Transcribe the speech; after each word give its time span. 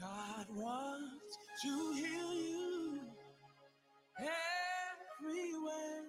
God 0.00 0.46
wants 0.54 1.36
to 1.62 1.92
heal 1.92 2.34
you 2.34 3.00
everywhere 5.28 6.04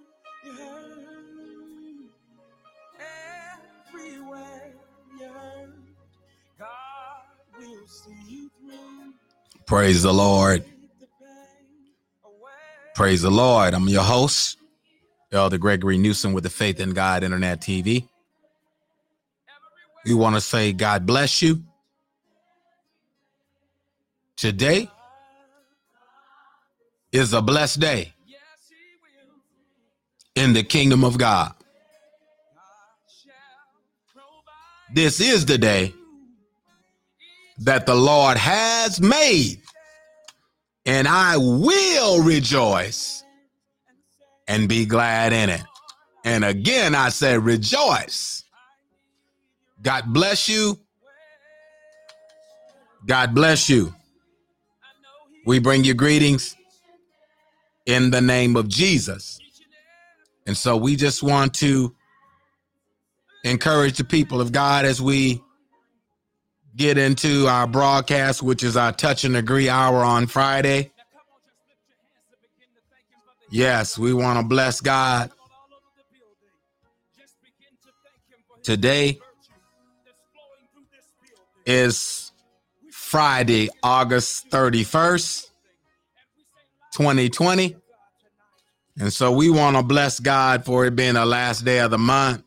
you 0.45 0.51
hurt, 0.53 2.05
everywhere 3.97 4.73
you 5.19 5.25
hurt. 5.27 5.73
God 6.57 7.25
will 7.59 7.87
see 7.87 8.23
you 8.29 8.49
through. 8.61 9.13
Praise 9.65 10.03
the 10.03 10.13
Lord. 10.13 10.63
Praise 12.95 13.21
the 13.21 13.31
Lord. 13.31 13.73
I'm 13.73 13.87
your 13.87 14.03
host, 14.03 14.57
Elder 15.31 15.57
Gregory 15.57 15.97
Newsom 15.97 16.33
with 16.33 16.43
the 16.43 16.49
Faith 16.49 16.79
in 16.79 16.91
God 16.91 17.23
Internet 17.23 17.61
TV. 17.61 18.07
We 20.05 20.13
want 20.13 20.35
to 20.35 20.41
say 20.41 20.73
God 20.73 21.05
bless 21.05 21.41
you. 21.41 21.63
Today 24.35 24.89
is 27.11 27.33
a 27.33 27.41
blessed 27.41 27.79
day 27.79 28.13
in 30.35 30.53
the 30.53 30.63
kingdom 30.63 31.03
of 31.03 31.17
God. 31.17 31.53
This 34.93 35.21
is 35.21 35.45
the 35.45 35.57
day 35.57 35.93
that 37.59 37.85
the 37.85 37.95
Lord 37.95 38.37
has 38.37 38.99
made, 38.99 39.61
and 40.85 41.07
I 41.07 41.37
will 41.37 42.23
rejoice 42.23 43.23
and 44.47 44.67
be 44.67 44.85
glad 44.85 45.33
in 45.33 45.49
it. 45.49 45.63
And 46.23 46.43
again, 46.43 46.95
I 46.95 47.09
say 47.09 47.37
rejoice. 47.37 48.43
God 49.81 50.13
bless 50.13 50.47
you. 50.47 50.79
God 53.05 53.33
bless 53.33 53.69
you. 53.69 53.93
We 55.45 55.59
bring 55.59 55.83
you 55.83 55.93
greetings 55.93 56.55
in 57.85 58.11
the 58.11 58.21
name 58.21 58.55
of 58.55 58.67
Jesus. 58.67 59.39
And 60.45 60.55
so 60.55 60.77
we 60.77 60.95
just 60.95 61.23
want 61.23 61.53
to 61.55 61.95
encourage 63.43 63.97
the 63.97 64.03
people 64.03 64.39
of 64.39 64.51
God 64.51 64.85
as 64.85 65.01
we 65.01 65.41
get 66.75 66.97
into 66.97 67.47
our 67.47 67.67
broadcast, 67.67 68.41
which 68.41 68.63
is 68.63 68.77
our 68.77 68.91
touch 68.91 69.23
and 69.23 69.35
agree 69.35 69.69
hour 69.69 70.03
on 70.03 70.27
Friday. 70.27 70.91
Yes, 73.49 73.97
we 73.97 74.13
want 74.13 74.39
to 74.39 74.45
bless 74.45 74.79
God 74.79 75.31
today 78.63 79.19
is 81.65 82.31
Friday, 82.91 83.69
August 83.83 84.49
31st, 84.49 85.49
2020. 86.93 87.75
And 88.99 89.11
so 89.11 89.31
we 89.31 89.49
want 89.49 89.77
to 89.77 89.83
bless 89.83 90.19
God 90.19 90.65
for 90.65 90.85
it 90.85 90.95
being 90.95 91.15
the 91.15 91.25
last 91.25 91.65
day 91.65 91.79
of 91.79 91.91
the 91.91 91.97
month. 91.97 92.43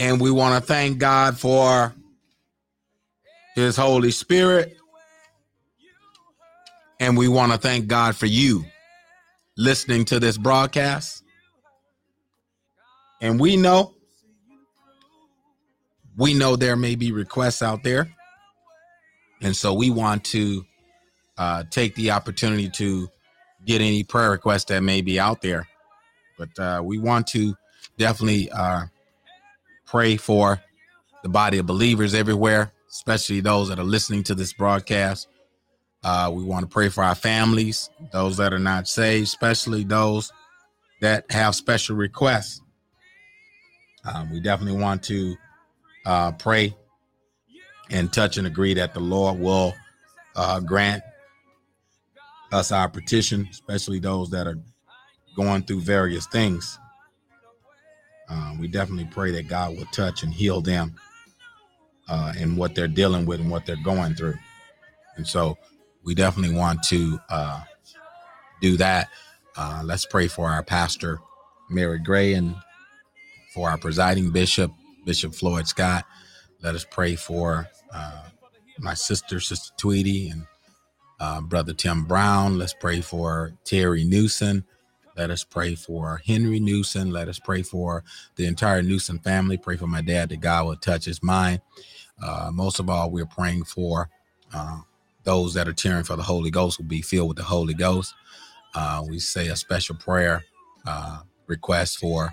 And 0.00 0.18
we 0.18 0.30
want 0.30 0.58
to 0.58 0.66
thank 0.66 0.96
God 0.98 1.38
for 1.38 1.94
his 3.54 3.76
Holy 3.76 4.10
Spirit. 4.10 4.78
And 6.98 7.18
we 7.18 7.28
want 7.28 7.52
to 7.52 7.58
thank 7.58 7.86
God 7.86 8.16
for 8.16 8.24
you 8.24 8.64
listening 9.58 10.06
to 10.06 10.18
this 10.18 10.38
broadcast. 10.38 11.22
And 13.20 13.38
we 13.38 13.58
know, 13.58 13.94
we 16.16 16.32
know 16.32 16.56
there 16.56 16.76
may 16.76 16.94
be 16.94 17.12
requests 17.12 17.60
out 17.60 17.82
there. 17.82 18.10
And 19.42 19.54
so 19.54 19.74
we 19.74 19.90
want 19.90 20.24
to 20.26 20.64
uh, 21.36 21.64
take 21.68 21.94
the 21.94 22.12
opportunity 22.12 22.70
to 22.70 23.10
get 23.66 23.82
any 23.82 24.02
prayer 24.04 24.30
requests 24.30 24.64
that 24.64 24.82
may 24.82 25.02
be 25.02 25.20
out 25.20 25.42
there. 25.42 25.68
But 26.38 26.58
uh, 26.58 26.80
we 26.82 26.98
want 26.98 27.26
to 27.28 27.54
definitely 27.98 28.50
uh, 28.50 28.84
pray 29.90 30.16
for 30.16 30.62
the 31.24 31.28
body 31.28 31.58
of 31.58 31.66
believers 31.66 32.14
everywhere, 32.14 32.72
especially 32.88 33.40
those 33.40 33.68
that 33.68 33.78
are 33.78 33.84
listening 33.84 34.22
to 34.22 34.36
this 34.36 34.52
broadcast. 34.52 35.26
Uh, 36.04 36.30
we 36.32 36.44
want 36.44 36.62
to 36.62 36.68
pray 36.68 36.88
for 36.88 37.02
our 37.02 37.16
families, 37.16 37.90
those 38.12 38.36
that 38.36 38.52
are 38.52 38.58
not 38.58 38.86
saved, 38.86 39.24
especially 39.24 39.82
those 39.82 40.32
that 41.00 41.24
have 41.30 41.56
special 41.56 41.96
requests. 41.96 42.62
Um, 44.04 44.30
we 44.30 44.40
definitely 44.40 44.80
want 44.80 45.02
to 45.04 45.34
uh, 46.06 46.32
pray 46.32 46.74
and 47.90 48.12
touch 48.12 48.38
and 48.38 48.46
agree 48.46 48.74
that 48.74 48.94
the 48.94 49.00
Lord 49.00 49.40
will 49.40 49.74
uh, 50.36 50.60
grant 50.60 51.02
us 52.52 52.70
our 52.70 52.88
petition, 52.88 53.48
especially 53.50 53.98
those 53.98 54.30
that 54.30 54.46
are 54.46 54.58
going 55.36 55.62
through 55.64 55.80
various 55.80 56.26
things. 56.28 56.78
Um, 58.30 58.58
we 58.58 58.68
definitely 58.68 59.08
pray 59.10 59.32
that 59.32 59.48
God 59.48 59.76
will 59.76 59.86
touch 59.86 60.22
and 60.22 60.32
heal 60.32 60.60
them 60.60 60.94
uh, 62.08 62.32
in 62.38 62.56
what 62.56 62.74
they're 62.74 62.88
dealing 62.88 63.26
with 63.26 63.40
and 63.40 63.50
what 63.50 63.66
they're 63.66 63.76
going 63.82 64.14
through. 64.14 64.38
And 65.16 65.26
so 65.26 65.58
we 66.04 66.14
definitely 66.14 66.56
want 66.56 66.82
to 66.84 67.18
uh, 67.28 67.62
do 68.60 68.76
that. 68.76 69.08
Uh, 69.56 69.82
let's 69.84 70.06
pray 70.06 70.28
for 70.28 70.48
our 70.48 70.62
pastor, 70.62 71.18
Mary 71.68 71.98
Gray, 71.98 72.34
and 72.34 72.54
for 73.52 73.68
our 73.68 73.76
presiding 73.76 74.30
bishop, 74.30 74.72
Bishop 75.04 75.34
Floyd 75.34 75.66
Scott. 75.66 76.04
Let 76.62 76.74
us 76.74 76.86
pray 76.88 77.16
for 77.16 77.68
uh, 77.92 78.22
my 78.78 78.94
sister, 78.94 79.40
Sister 79.40 79.72
Tweety, 79.76 80.28
and 80.28 80.46
uh, 81.18 81.40
Brother 81.40 81.72
Tim 81.72 82.04
Brown. 82.04 82.58
Let's 82.58 82.74
pray 82.74 83.00
for 83.00 83.52
Terry 83.64 84.04
Newsom. 84.04 84.64
Let 85.20 85.30
us 85.30 85.44
pray 85.44 85.74
for 85.74 86.22
Henry 86.24 86.58
Newsom. 86.60 87.10
Let 87.10 87.28
us 87.28 87.38
pray 87.38 87.60
for 87.60 88.04
the 88.36 88.46
entire 88.46 88.80
Newsom 88.80 89.18
family. 89.18 89.58
Pray 89.58 89.76
for 89.76 89.86
my 89.86 90.00
dad 90.00 90.30
that 90.30 90.40
God 90.40 90.64
will 90.64 90.76
touch 90.76 91.04
his 91.04 91.22
mind. 91.22 91.60
Uh, 92.22 92.48
most 92.50 92.78
of 92.80 92.88
all, 92.88 93.10
we're 93.10 93.26
praying 93.26 93.64
for 93.64 94.08
uh, 94.54 94.78
those 95.24 95.52
that 95.52 95.68
are 95.68 95.74
cheering 95.74 96.04
for 96.04 96.16
the 96.16 96.22
Holy 96.22 96.50
Ghost 96.50 96.78
will 96.78 96.86
be 96.86 97.02
filled 97.02 97.28
with 97.28 97.36
the 97.36 97.42
Holy 97.42 97.74
Ghost. 97.74 98.14
Uh, 98.74 99.04
we 99.06 99.18
say 99.18 99.48
a 99.48 99.56
special 99.56 99.94
prayer 99.94 100.42
uh, 100.86 101.20
request 101.48 101.98
for 101.98 102.30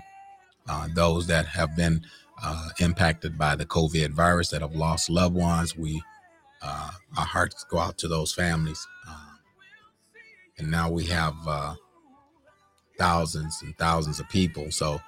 uh, 0.66 0.88
those 0.94 1.26
that 1.26 1.44
have 1.44 1.76
been 1.76 2.06
uh, 2.42 2.70
impacted 2.80 3.36
by 3.36 3.54
the 3.54 3.66
COVID 3.66 4.12
virus 4.12 4.48
that 4.48 4.62
have 4.62 4.74
lost 4.74 5.10
loved 5.10 5.34
ones. 5.34 5.76
We 5.76 6.02
our 6.62 7.26
hearts 7.26 7.64
go 7.64 7.80
out 7.80 7.98
to 7.98 8.08
those 8.08 8.32
families, 8.32 8.86
and 10.56 10.70
now 10.70 10.90
we 10.90 11.04
have 11.04 11.34
thousands 12.98 13.60
and 13.62 13.76
thousands 13.78 14.20
of 14.20 14.28
people. 14.28 14.70
So 14.70 15.00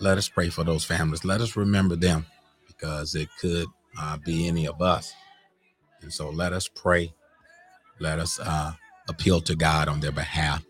let 0.00 0.18
us 0.18 0.28
pray 0.28 0.50
for 0.50 0.64
those 0.64 0.84
families. 0.84 1.24
Let 1.24 1.40
us 1.40 1.56
remember 1.56 1.96
them 1.96 2.26
because 2.66 3.14
it 3.14 3.28
could 3.40 3.66
uh, 3.98 4.18
be 4.18 4.48
any 4.48 4.66
of 4.66 4.82
us. 4.82 5.12
And 6.02 6.12
so 6.12 6.30
let 6.30 6.52
us 6.52 6.68
pray. 6.68 7.12
Let 8.00 8.18
us 8.18 8.38
uh, 8.40 8.72
appeal 9.08 9.40
to 9.42 9.54
God 9.54 9.88
on 9.88 10.00
their 10.00 10.12
behalf. 10.12 10.64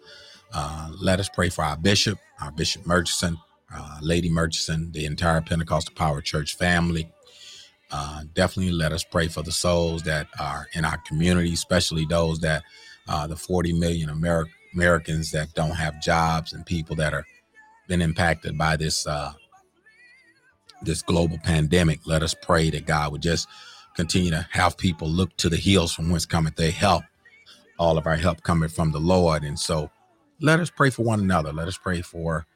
Uh, 0.52 0.90
let 1.00 1.20
us 1.20 1.28
pray 1.28 1.48
for 1.48 1.64
our 1.64 1.76
bishop, 1.76 2.18
our 2.40 2.52
Bishop 2.52 2.86
Murchison, 2.86 3.38
uh, 3.74 3.98
Lady 4.00 4.30
Murchison, 4.30 4.92
the 4.92 5.04
entire 5.06 5.40
Pentecostal 5.40 5.94
Power 5.94 6.20
Church 6.20 6.56
family. 6.56 7.10
Uh, 7.90 8.22
definitely 8.34 8.72
let 8.72 8.92
us 8.92 9.04
pray 9.04 9.28
for 9.28 9.42
the 9.42 9.52
souls 9.52 10.02
that 10.04 10.26
are 10.40 10.68
in 10.74 10.84
our 10.84 10.98
community, 10.98 11.52
especially 11.52 12.06
those 12.06 12.40
that 12.40 12.62
uh, 13.08 13.26
the 13.26 13.36
40 13.36 13.72
million 13.74 14.10
Ameri- 14.10 14.50
Americans 14.74 15.30
that 15.32 15.54
don't 15.54 15.70
have 15.76 16.00
jobs 16.02 16.52
and 16.52 16.66
people 16.66 16.96
that 16.96 17.14
are 17.14 17.26
been 17.88 18.02
impacted 18.02 18.58
by 18.58 18.76
this 18.76 19.06
uh, 19.06 19.32
this 20.82 21.02
global 21.02 21.38
pandemic. 21.38 22.00
Let 22.06 22.22
us 22.22 22.34
pray 22.34 22.70
that 22.70 22.86
God 22.86 23.12
would 23.12 23.22
just 23.22 23.48
continue 23.94 24.30
to 24.30 24.46
have 24.52 24.76
people 24.76 25.08
look 25.08 25.36
to 25.38 25.48
the 25.48 25.56
hills 25.56 25.94
from 25.94 26.10
whence 26.10 26.26
cometh 26.26 26.56
their 26.56 26.70
help. 26.70 27.04
All 27.78 27.98
of 27.98 28.06
our 28.06 28.16
help 28.16 28.42
coming 28.42 28.68
from 28.70 28.92
the 28.92 29.00
Lord, 29.00 29.42
and 29.44 29.58
so 29.58 29.90
let 30.40 30.60
us 30.60 30.70
pray 30.70 30.90
for 30.90 31.02
one 31.02 31.20
another. 31.20 31.52
Let 31.52 31.68
us 31.68 31.76
pray 31.76 32.02
for 32.02 32.46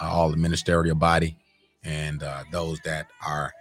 uh, 0.00 0.08
all 0.10 0.30
the 0.30 0.36
ministerial 0.36 0.96
body 0.96 1.36
and 1.84 2.22
uh, 2.22 2.44
those 2.52 2.78
that 2.84 3.06
are 3.26 3.52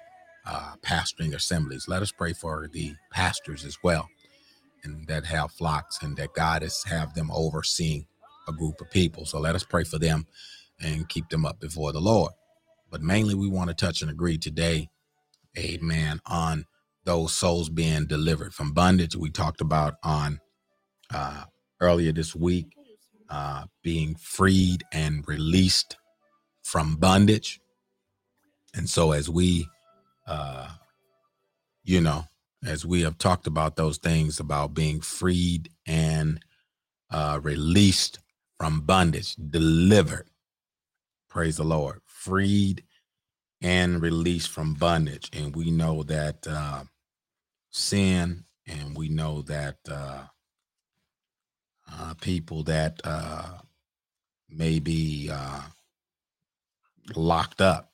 uh, 0.45 0.73
pastoring 0.81 1.33
assemblies. 1.35 1.87
Let 1.87 2.01
us 2.01 2.11
pray 2.11 2.33
for 2.33 2.69
the 2.71 2.95
pastors 3.11 3.65
as 3.65 3.77
well, 3.83 4.09
and 4.83 5.07
that 5.07 5.25
have 5.25 5.51
flocks, 5.51 5.99
and 6.01 6.17
that 6.17 6.33
God 6.35 6.63
has 6.63 6.83
have 6.85 7.13
them 7.15 7.31
overseeing 7.31 8.07
a 8.47 8.53
group 8.53 8.81
of 8.81 8.91
people. 8.91 9.25
So 9.25 9.39
let 9.39 9.55
us 9.55 9.63
pray 9.63 9.83
for 9.85 9.99
them 9.99 10.27
and 10.81 11.09
keep 11.09 11.29
them 11.29 11.45
up 11.45 11.59
before 11.59 11.93
the 11.93 12.01
Lord. 12.01 12.33
But 12.91 13.01
mainly, 13.01 13.35
we 13.35 13.49
want 13.49 13.69
to 13.69 13.75
touch 13.75 14.01
and 14.01 14.11
agree 14.11 14.37
today, 14.37 14.89
Amen, 15.57 16.21
on 16.27 16.65
those 17.05 17.33
souls 17.33 17.69
being 17.69 18.07
delivered 18.07 18.53
from 18.53 18.73
bondage. 18.73 19.15
We 19.15 19.31
talked 19.31 19.61
about 19.61 19.95
on 20.03 20.39
uh, 21.13 21.45
earlier 21.81 22.11
this 22.13 22.35
week 22.35 22.67
uh, 23.29 23.65
being 23.83 24.15
freed 24.15 24.83
and 24.93 25.27
released 25.27 25.97
from 26.63 26.97
bondage. 26.97 27.59
And 28.75 28.89
so, 28.89 29.11
as 29.13 29.29
we, 29.29 29.67
uh, 30.27 30.69
you 31.83 32.01
know, 32.01 32.25
as 32.65 32.85
we 32.85 33.01
have 33.01 33.17
talked 33.17 33.47
about 33.47 33.75
those 33.75 33.97
things 33.97 34.39
about 34.39 34.73
being 34.73 35.01
freed 35.01 35.69
and 35.87 36.41
uh, 37.11 37.39
released 37.43 38.19
from 38.59 38.81
bondage, 38.81 39.35
delivered, 39.35 40.29
praise 41.29 41.57
the 41.57 41.63
Lord, 41.63 42.01
freed 42.05 42.83
and 43.61 44.01
released 44.01 44.49
from 44.51 44.75
bondage. 44.75 45.29
And 45.33 45.55
we 45.55 45.71
know 45.71 46.03
that 46.03 46.47
uh, 46.47 46.85
sin, 47.71 48.45
and 48.67 48.97
we 48.97 49.09
know 49.09 49.41
that 49.43 49.77
uh, 49.89 50.23
uh, 51.91 52.13
people 52.21 52.63
that 52.63 53.01
uh, 53.03 53.59
may 54.49 54.79
be 54.79 55.29
uh, 55.31 55.63
locked 57.15 57.61
up. 57.61 57.91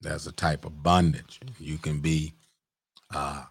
There's 0.00 0.26
a 0.26 0.32
type 0.32 0.64
of 0.64 0.82
bondage. 0.82 1.40
You 1.60 1.78
can 1.78 2.00
be 2.00 2.34
uh, 3.14 3.44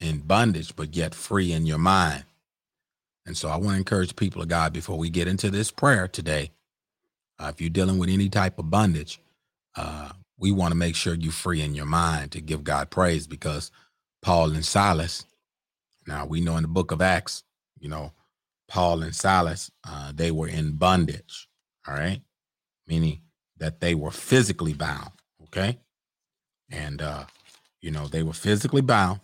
in 0.00 0.18
bondage, 0.18 0.76
but 0.76 0.94
yet 0.96 1.14
free 1.14 1.52
in 1.52 1.66
your 1.66 1.78
mind. 1.78 2.24
And 3.26 3.36
so 3.36 3.48
I 3.48 3.56
want 3.56 3.70
to 3.72 3.76
encourage 3.78 4.16
people 4.16 4.42
of 4.42 4.48
God 4.48 4.72
before 4.72 4.98
we 4.98 5.10
get 5.10 5.28
into 5.28 5.50
this 5.50 5.70
prayer 5.70 6.06
today. 6.08 6.52
Uh, 7.38 7.50
if 7.54 7.60
you're 7.60 7.70
dealing 7.70 7.98
with 7.98 8.08
any 8.08 8.28
type 8.28 8.58
of 8.58 8.70
bondage, 8.70 9.20
uh, 9.76 10.10
we 10.38 10.52
want 10.52 10.72
to 10.72 10.76
make 10.76 10.94
sure 10.94 11.14
you're 11.14 11.32
free 11.32 11.60
in 11.60 11.74
your 11.74 11.86
mind 11.86 12.32
to 12.32 12.40
give 12.40 12.64
God 12.64 12.90
praise 12.90 13.26
because 13.26 13.70
Paul 14.22 14.52
and 14.52 14.64
Silas, 14.64 15.26
now 16.06 16.26
we 16.26 16.40
know 16.40 16.56
in 16.56 16.62
the 16.62 16.68
book 16.68 16.92
of 16.92 17.02
Acts, 17.02 17.42
you 17.78 17.88
know, 17.88 18.12
Paul 18.68 19.02
and 19.02 19.14
Silas, 19.14 19.70
uh, 19.88 20.12
they 20.14 20.30
were 20.30 20.48
in 20.48 20.72
bondage. 20.72 21.48
All 21.86 21.94
right. 21.94 22.22
Meaning 22.86 23.20
that 23.58 23.80
they 23.80 23.94
were 23.94 24.10
physically 24.10 24.72
bound. 24.72 25.10
Okay. 25.44 25.78
And, 26.70 27.00
uh, 27.02 27.24
you 27.80 27.90
know, 27.90 28.08
they 28.08 28.22
were 28.22 28.32
physically 28.32 28.80
bound, 28.82 29.20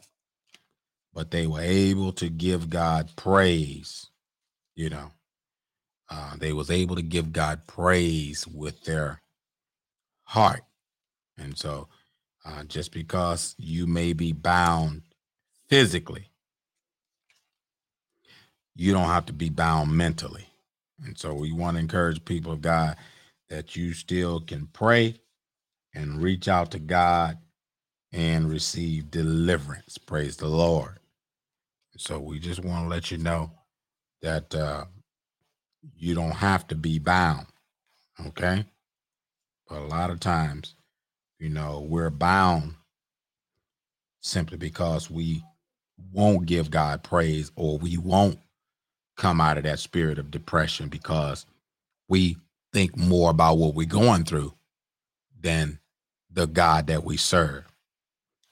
but 1.15 1.31
they 1.31 1.47
were 1.47 1.63
able 1.63 2.13
to 2.15 2.29
give 2.31 2.71
God 2.71 3.11
praise. 3.17 4.09
You 4.77 4.91
know, 4.91 5.13
uh, 6.11 6.37
they 6.39 6.53
was 6.53 6.71
able 6.71 6.97
to 6.97 7.03
give 7.03 7.33
God 7.33 7.67
praise 7.67 8.47
with 8.47 8.85
their 8.85 9.23
heart. 10.25 10.63
And 11.39 11.59
so, 11.59 11.89
uh, 12.45 12.65
just 12.65 12.93
because 12.93 13.55
you 13.59 13.87
may 13.87 14.13
be 14.15 14.33
bound 14.33 15.03
physically 15.69 16.27
you 18.77 18.93
don't 18.95 19.09
have 19.09 19.27
to 19.27 19.35
be 19.35 19.51
bound 19.51 19.93
mentally. 19.97 20.49
And 21.05 21.19
so 21.19 21.35
we 21.35 21.53
want 21.53 21.77
to 21.77 21.81
encourage 21.81 22.25
people 22.25 22.53
of 22.53 22.63
God 22.63 22.97
that 23.51 23.77
you 23.77 23.95
still 23.95 24.41
can 24.41 24.69
pray 24.73 25.17
and 25.95 26.23
reach 26.23 26.49
out 26.49 26.73
to 26.73 26.81
God 26.81 27.39
and 28.13 28.51
receive 28.51 29.11
deliverance. 29.11 29.99
Praise 29.99 30.37
the 30.39 30.49
Lord. 30.49 30.99
So 32.03 32.19
we 32.19 32.41
just 32.41 32.65
want 32.65 32.85
to 32.85 32.89
let 32.89 33.13
you 33.13 33.19
know 33.19 33.53
that 34.23 34.53
uh, 34.57 34.87
you 35.97 36.17
don't 36.17 36.33
have 36.33 36.67
to 36.69 36.75
be 36.75 36.99
bound. 36.99 37.47
Okay. 38.27 38.65
But 39.69 39.79
a 39.79 39.87
lot 39.87 40.11
of 40.11 40.19
times, 40.19 40.75
you 41.39 41.49
know, 41.49 41.87
we're 41.89 42.11
bound 42.11 42.75
simply 44.21 44.59
because 44.59 45.09
we 45.09 45.45
won't 46.13 46.47
give 46.47 46.73
God 46.73 47.05
praise 47.05 47.53
or 47.55 47.79
we 47.79 47.97
won't 47.97 48.41
come 49.17 49.41
out 49.41 49.57
of 49.57 49.63
that 49.63 49.79
spirit 49.79 50.19
of 50.19 50.33
depression 50.33 50.89
because 50.89 51.47
we 52.09 52.37
think 52.73 52.97
more 52.97 53.31
about 53.31 53.59
what 53.59 53.77
we're 53.77 53.87
going 53.87 54.25
through 54.25 54.53
than 55.41 55.79
the 56.33 56.49
God 56.49 56.89
that 56.89 57.05
we 57.05 57.17
serve. 57.17 57.65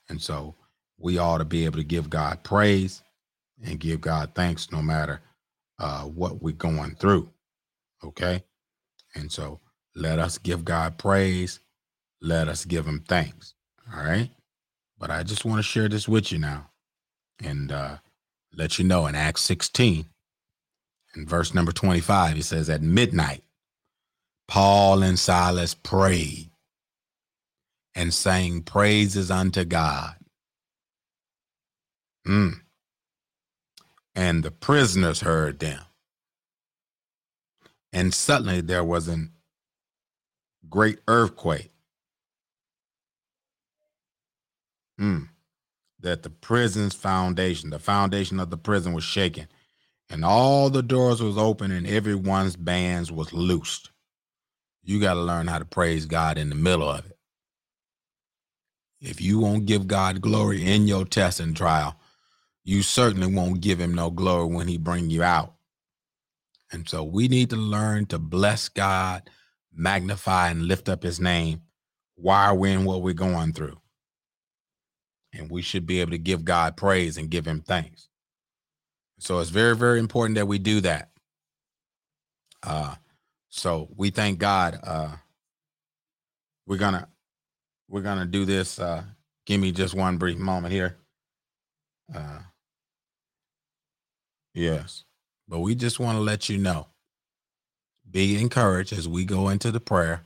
And 0.08 0.22
so 0.22 0.54
we 0.98 1.18
ought 1.18 1.38
to 1.38 1.44
be 1.44 1.64
able 1.64 1.78
to 1.78 1.84
give 1.84 2.08
God 2.08 2.44
praise 2.44 3.02
and 3.64 3.80
give 3.80 4.00
God 4.00 4.32
thanks 4.34 4.70
no 4.72 4.82
matter 4.82 5.20
uh, 5.78 6.02
what 6.02 6.42
we're 6.42 6.52
going 6.54 6.94
through. 6.96 7.30
Okay. 8.04 8.44
And 9.14 9.30
so 9.30 9.60
let 9.94 10.18
us 10.18 10.38
give 10.38 10.64
God 10.64 10.98
praise. 10.98 11.60
Let 12.20 12.48
us 12.48 12.64
give 12.64 12.86
him 12.86 13.04
thanks. 13.08 13.54
All 13.94 14.02
right. 14.02 14.30
But 14.98 15.10
I 15.10 15.22
just 15.22 15.44
want 15.44 15.58
to 15.58 15.62
share 15.62 15.88
this 15.88 16.08
with 16.08 16.30
you 16.30 16.38
now 16.38 16.70
and 17.42 17.72
uh, 17.72 17.96
let 18.54 18.78
you 18.78 18.84
know 18.84 19.06
in 19.06 19.14
Acts 19.14 19.42
16, 19.42 20.06
in 21.16 21.26
verse 21.26 21.54
number 21.54 21.72
25, 21.72 22.36
he 22.36 22.42
says, 22.42 22.68
At 22.70 22.82
midnight, 22.82 23.42
Paul 24.46 25.02
and 25.02 25.18
Silas 25.18 25.74
prayed 25.74 26.50
and 27.94 28.12
sang 28.12 28.62
praises 28.62 29.30
unto 29.30 29.64
God. 29.64 30.14
Mm. 32.26 32.60
And 34.20 34.42
the 34.42 34.50
prisoners 34.50 35.22
heard 35.22 35.60
them. 35.60 35.80
And 37.90 38.12
suddenly 38.12 38.60
there 38.60 38.84
was 38.84 39.08
a 39.08 39.28
great 40.68 40.98
earthquake. 41.08 41.70
Mm. 45.00 45.30
That 46.00 46.22
the 46.22 46.28
prison's 46.28 46.94
foundation, 46.94 47.70
the 47.70 47.78
foundation 47.78 48.38
of 48.40 48.50
the 48.50 48.58
prison 48.58 48.92
was 48.92 49.04
shaken 49.04 49.48
and 50.10 50.22
all 50.22 50.68
the 50.68 50.82
doors 50.82 51.22
was 51.22 51.38
open 51.38 51.70
and 51.70 51.86
everyone's 51.86 52.56
bands 52.56 53.10
was 53.10 53.32
loosed. 53.32 53.90
You 54.82 55.00
got 55.00 55.14
to 55.14 55.20
learn 55.22 55.46
how 55.46 55.60
to 55.60 55.64
praise 55.64 56.04
God 56.04 56.36
in 56.36 56.50
the 56.50 56.54
middle 56.54 56.90
of 56.90 57.06
it. 57.06 57.16
If 59.00 59.22
you 59.22 59.38
won't 59.38 59.64
give 59.64 59.86
God 59.86 60.20
glory 60.20 60.62
in 60.62 60.86
your 60.86 61.06
test 61.06 61.40
and 61.40 61.56
trial, 61.56 61.96
you 62.64 62.82
certainly 62.82 63.26
won't 63.26 63.60
give 63.60 63.80
him 63.80 63.94
no 63.94 64.10
glory 64.10 64.46
when 64.46 64.68
he 64.68 64.78
bring 64.78 65.10
you 65.10 65.22
out. 65.22 65.54
And 66.72 66.88
so 66.88 67.02
we 67.02 67.28
need 67.28 67.50
to 67.50 67.56
learn 67.56 68.06
to 68.06 68.18
bless 68.18 68.68
God, 68.68 69.28
magnify 69.72 70.50
and 70.50 70.66
lift 70.66 70.88
up 70.88 71.02
his 71.02 71.18
name 71.20 71.62
while 72.14 72.56
we're 72.56 72.78
in 72.78 72.84
what 72.84 73.02
we're 73.02 73.14
going 73.14 73.52
through. 73.52 73.80
And 75.32 75.50
we 75.50 75.62
should 75.62 75.86
be 75.86 76.00
able 76.00 76.12
to 76.12 76.18
give 76.18 76.44
God 76.44 76.76
praise 76.76 77.16
and 77.16 77.30
give 77.30 77.46
him 77.46 77.60
thanks. 77.60 78.08
So 79.18 79.38
it's 79.38 79.50
very, 79.50 79.76
very 79.76 79.98
important 79.98 80.36
that 80.36 80.46
we 80.46 80.58
do 80.58 80.80
that. 80.80 81.10
Uh, 82.62 82.94
so 83.48 83.88
we 83.96 84.10
thank 84.10 84.38
God. 84.38 84.78
Uh, 84.82 85.16
we're 86.66 86.78
gonna 86.78 87.08
we're 87.88 88.02
gonna 88.02 88.26
do 88.26 88.44
this. 88.44 88.78
Uh, 88.78 89.02
give 89.44 89.60
me 89.60 89.72
just 89.72 89.94
one 89.94 90.18
brief 90.18 90.38
moment 90.38 90.72
here. 90.72 90.98
Uh, 92.14 92.38
yes, 94.54 95.04
but 95.48 95.60
we 95.60 95.74
just 95.74 96.00
want 96.00 96.16
to 96.16 96.22
let 96.22 96.48
you 96.48 96.58
know. 96.58 96.86
Be 98.10 98.40
encouraged 98.40 98.92
as 98.92 99.08
we 99.08 99.24
go 99.24 99.48
into 99.48 99.70
the 99.70 99.80
prayer. 99.80 100.22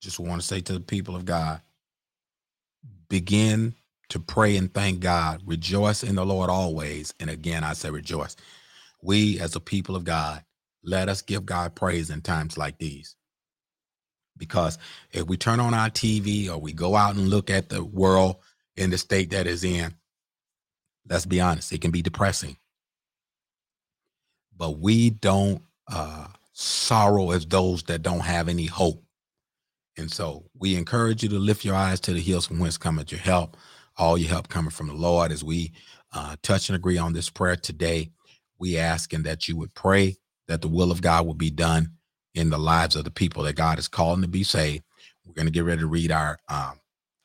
Just 0.00 0.18
want 0.18 0.40
to 0.40 0.46
say 0.46 0.60
to 0.60 0.72
the 0.72 0.80
people 0.80 1.16
of 1.16 1.24
God, 1.24 1.60
begin 3.08 3.74
to 4.08 4.18
pray 4.18 4.56
and 4.56 4.72
thank 4.72 5.00
God. 5.00 5.42
Rejoice 5.44 6.02
in 6.02 6.14
the 6.14 6.26
Lord 6.26 6.50
always. 6.50 7.14
And 7.20 7.30
again, 7.30 7.64
I 7.64 7.74
say 7.74 7.90
rejoice. 7.90 8.36
We, 9.02 9.40
as 9.40 9.54
a 9.56 9.60
people 9.60 9.96
of 9.96 10.04
God, 10.04 10.44
let 10.82 11.08
us 11.08 11.22
give 11.22 11.46
God 11.46 11.74
praise 11.74 12.10
in 12.10 12.22
times 12.22 12.56
like 12.58 12.78
these. 12.78 13.16
Because 14.36 14.78
if 15.12 15.26
we 15.26 15.36
turn 15.36 15.60
on 15.60 15.74
our 15.74 15.90
TV 15.90 16.48
or 16.48 16.58
we 16.58 16.72
go 16.72 16.96
out 16.96 17.16
and 17.16 17.28
look 17.28 17.50
at 17.50 17.68
the 17.68 17.84
world 17.84 18.36
in 18.76 18.90
the 18.90 18.98
state 18.98 19.30
that 19.30 19.46
is 19.46 19.64
in, 19.64 19.94
let's 21.08 21.26
be 21.26 21.40
honest, 21.40 21.72
it 21.72 21.80
can 21.80 21.90
be 21.90 22.02
depressing. 22.02 22.56
But 24.58 24.78
we 24.80 25.10
don't 25.10 25.62
uh, 25.90 26.26
sorrow 26.52 27.30
as 27.30 27.46
those 27.46 27.84
that 27.84 28.02
don't 28.02 28.20
have 28.20 28.48
any 28.48 28.66
hope. 28.66 29.02
And 29.96 30.10
so 30.12 30.44
we 30.58 30.76
encourage 30.76 31.22
you 31.22 31.28
to 31.30 31.38
lift 31.38 31.64
your 31.64 31.76
eyes 31.76 32.00
to 32.00 32.12
the 32.12 32.20
hills 32.20 32.46
from 32.46 32.58
whence 32.58 32.76
cometh 32.76 33.12
your 33.12 33.20
help 33.20 33.56
all 33.98 34.16
your 34.16 34.30
help 34.30 34.48
coming 34.48 34.70
from 34.70 34.86
the 34.86 34.94
Lord 34.94 35.32
as 35.32 35.44
we 35.44 35.72
uh, 36.14 36.36
touch 36.42 36.68
and 36.68 36.76
agree 36.76 36.98
on 36.98 37.12
this 37.12 37.28
prayer 37.28 37.56
today. 37.56 38.10
We 38.58 38.78
asking 38.78 39.24
that 39.24 39.48
you 39.48 39.56
would 39.56 39.74
pray 39.74 40.16
that 40.46 40.62
the 40.62 40.68
will 40.68 40.90
of 40.90 41.02
God 41.02 41.26
will 41.26 41.34
be 41.34 41.50
done 41.50 41.92
in 42.34 42.50
the 42.50 42.58
lives 42.58 42.96
of 42.96 43.04
the 43.04 43.10
people 43.10 43.42
that 43.42 43.56
God 43.56 43.78
is 43.78 43.88
calling 43.88 44.22
to 44.22 44.28
be 44.28 44.44
saved. 44.44 44.84
We're 45.26 45.34
going 45.34 45.46
to 45.46 45.52
get 45.52 45.64
ready 45.64 45.80
to 45.80 45.86
read 45.86 46.12
our 46.12 46.38
um, 46.48 46.80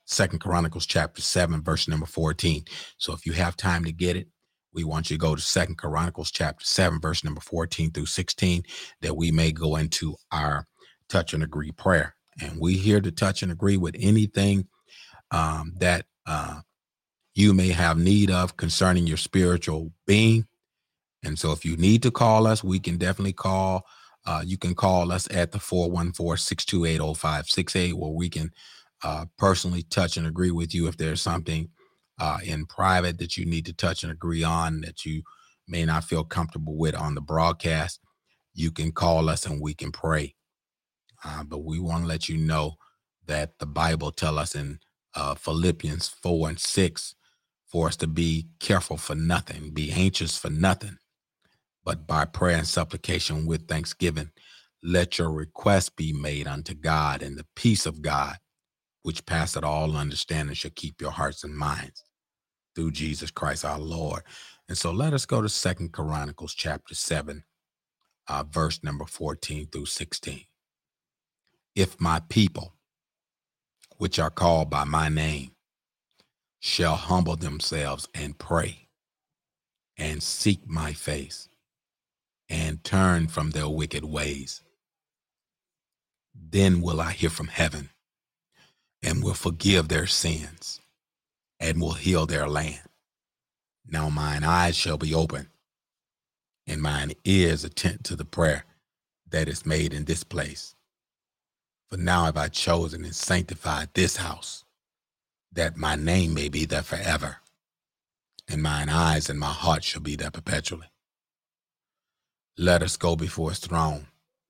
Second 0.05 0.39
Chronicles 0.39 0.85
chapter 0.85 1.21
seven, 1.21 1.61
verse 1.61 1.87
number 1.87 2.05
fourteen. 2.05 2.65
So 2.97 3.13
if 3.13 3.25
you 3.25 3.33
have 3.33 3.55
time 3.55 3.85
to 3.85 3.91
get 3.91 4.17
it, 4.17 4.27
we 4.73 4.83
want 4.83 5.09
you 5.09 5.17
to 5.17 5.21
go 5.21 5.35
to 5.35 5.41
Second 5.41 5.77
Chronicles 5.77 6.31
chapter 6.31 6.65
seven, 6.65 6.99
verse 6.99 7.23
number 7.23 7.41
fourteen 7.41 7.91
through 7.91 8.07
sixteen, 8.07 8.63
that 9.01 9.15
we 9.15 9.31
may 9.31 9.51
go 9.51 9.75
into 9.75 10.15
our 10.31 10.65
touch 11.09 11.33
and 11.33 11.43
agree 11.43 11.71
prayer. 11.71 12.15
And 12.41 12.59
we 12.59 12.77
here 12.77 13.01
to 13.01 13.11
touch 13.11 13.43
and 13.43 13.51
agree 13.51 13.77
with 13.77 13.95
anything 13.99 14.67
um, 15.31 15.73
that 15.77 16.05
uh, 16.25 16.61
you 17.35 17.53
may 17.53 17.69
have 17.69 17.97
need 17.97 18.31
of 18.31 18.57
concerning 18.57 19.05
your 19.05 19.17
spiritual 19.17 19.91
being. 20.07 20.47
And 21.23 21.37
so 21.37 21.51
if 21.51 21.63
you 21.63 21.77
need 21.77 22.01
to 22.03 22.11
call 22.11 22.47
us, 22.47 22.63
we 22.63 22.79
can 22.79 22.97
definitely 22.97 23.33
call 23.33 23.85
uh, 24.25 24.41
you 24.45 24.57
can 24.57 24.73
call 24.73 25.11
us 25.11 25.27
at 25.31 25.51
the 25.51 25.59
414-628-0568 25.59 27.93
where 27.93 28.11
we 28.11 28.29
can 28.29 28.49
uh, 29.03 29.25
personally 29.37 29.83
touch 29.83 30.15
and 30.15 30.25
agree 30.25 30.51
with 30.51 30.73
you 30.73 30.87
if 30.87 30.95
there's 30.95 31.21
something 31.21 31.67
uh, 32.19 32.37
in 32.43 32.65
private 32.65 33.17
that 33.17 33.37
you 33.37 33.45
need 33.45 33.65
to 33.65 33.73
touch 33.73 34.03
and 34.03 34.11
agree 34.11 34.43
on 34.43 34.81
that 34.81 35.05
you 35.05 35.23
may 35.67 35.85
not 35.85 36.03
feel 36.03 36.23
comfortable 36.23 36.75
with 36.75 36.95
on 36.95 37.15
the 37.15 37.21
broadcast 37.21 37.99
you 38.53 38.71
can 38.71 38.91
call 38.91 39.29
us 39.29 39.47
and 39.47 39.59
we 39.59 39.73
can 39.73 39.91
pray. 39.91 40.35
Uh, 41.25 41.43
but 41.43 41.63
we 41.63 41.79
want 41.79 42.03
to 42.03 42.07
let 42.07 42.29
you 42.29 42.37
know 42.37 42.75
that 43.25 43.57
the 43.59 43.65
bible 43.65 44.11
tell 44.11 44.37
us 44.37 44.53
in 44.53 44.79
uh, 45.15 45.33
philippians 45.33 46.09
4 46.09 46.49
and 46.49 46.59
6 46.59 47.15
for 47.65 47.87
us 47.87 47.95
to 47.95 48.07
be 48.07 48.47
careful 48.59 48.97
for 48.97 49.15
nothing 49.15 49.71
be 49.71 49.91
anxious 49.91 50.37
for 50.37 50.49
nothing 50.49 50.97
but 51.85 52.07
by 52.07 52.25
prayer 52.25 52.57
and 52.57 52.67
supplication 52.67 53.45
with 53.45 53.67
thanksgiving, 53.67 54.31
let 54.81 55.17
your 55.17 55.31
request 55.31 55.95
be 55.95 56.13
made 56.13 56.47
unto 56.47 56.73
God, 56.73 57.21
and 57.21 57.37
the 57.37 57.45
peace 57.55 57.85
of 57.85 58.01
God, 58.01 58.37
which 59.03 59.25
passeth 59.25 59.63
all 59.63 59.95
understanding, 59.95 60.55
shall 60.55 60.71
keep 60.75 61.01
your 61.01 61.11
hearts 61.11 61.43
and 61.43 61.55
minds 61.55 62.03
through 62.75 62.91
Jesus 62.91 63.31
Christ 63.31 63.65
our 63.65 63.79
Lord. 63.79 64.23
And 64.67 64.77
so 64.77 64.91
let 64.91 65.13
us 65.13 65.25
go 65.25 65.41
to 65.41 65.49
Second 65.49 65.91
Chronicles 65.93 66.53
chapter 66.53 66.95
7, 66.95 67.43
uh, 68.27 68.43
verse 68.49 68.81
number 68.83 69.05
14 69.05 69.67
through 69.67 69.85
16. 69.85 70.41
If 71.75 71.99
my 71.99 72.21
people, 72.29 72.73
which 73.97 74.19
are 74.19 74.29
called 74.29 74.69
by 74.69 74.85
my 74.85 75.09
name, 75.09 75.51
shall 76.59 76.95
humble 76.95 77.35
themselves 77.35 78.07
and 78.15 78.37
pray 78.37 78.87
and 79.97 80.23
seek 80.23 80.67
my 80.67 80.93
face 80.93 81.49
and 82.49 82.83
turn 82.83 83.27
from 83.27 83.51
their 83.51 83.69
wicked 83.69 84.05
ways. 84.05 84.61
Then 86.35 86.81
will 86.81 87.01
I 87.01 87.11
hear 87.11 87.29
from 87.29 87.47
heaven 87.47 87.89
and 89.03 89.23
will 89.23 89.35
forgive 89.35 89.89
their 89.89 90.07
sins 90.07 90.81
and 91.59 91.81
will 91.81 91.93
heal 91.93 92.25
their 92.25 92.49
land. 92.49 92.81
Now 93.87 94.09
mine 94.09 94.43
eyes 94.43 94.75
shall 94.77 94.97
be 94.97 95.13
open 95.13 95.49
and 96.67 96.81
mine 96.81 97.13
ears 97.25 97.63
attend 97.65 98.05
to 98.05 98.15
the 98.15 98.25
prayer 98.25 98.65
that 99.29 99.49
is 99.49 99.65
made 99.65 99.93
in 99.93 100.05
this 100.05 100.23
place. 100.23 100.75
For 101.89 101.97
now 101.97 102.25
have 102.25 102.37
I 102.37 102.49
chosen 102.49 103.03
and 103.05 103.15
sanctified 103.15 103.89
this 103.93 104.17
house, 104.17 104.63
that 105.51 105.77
my 105.77 105.95
name 105.95 106.33
may 106.33 106.49
be 106.49 106.65
there 106.65 106.83
forever, 106.83 107.37
and 108.49 108.63
mine 108.63 108.89
eyes 108.89 109.29
and 109.29 109.39
my 109.39 109.51
heart 109.51 109.83
shall 109.83 110.01
be 110.01 110.15
there 110.15 110.31
perpetually 110.31 110.87
let 112.57 112.83
us 112.83 112.97
go 112.97 113.15
before 113.15 113.49
his 113.49 113.59
throne 113.59 114.07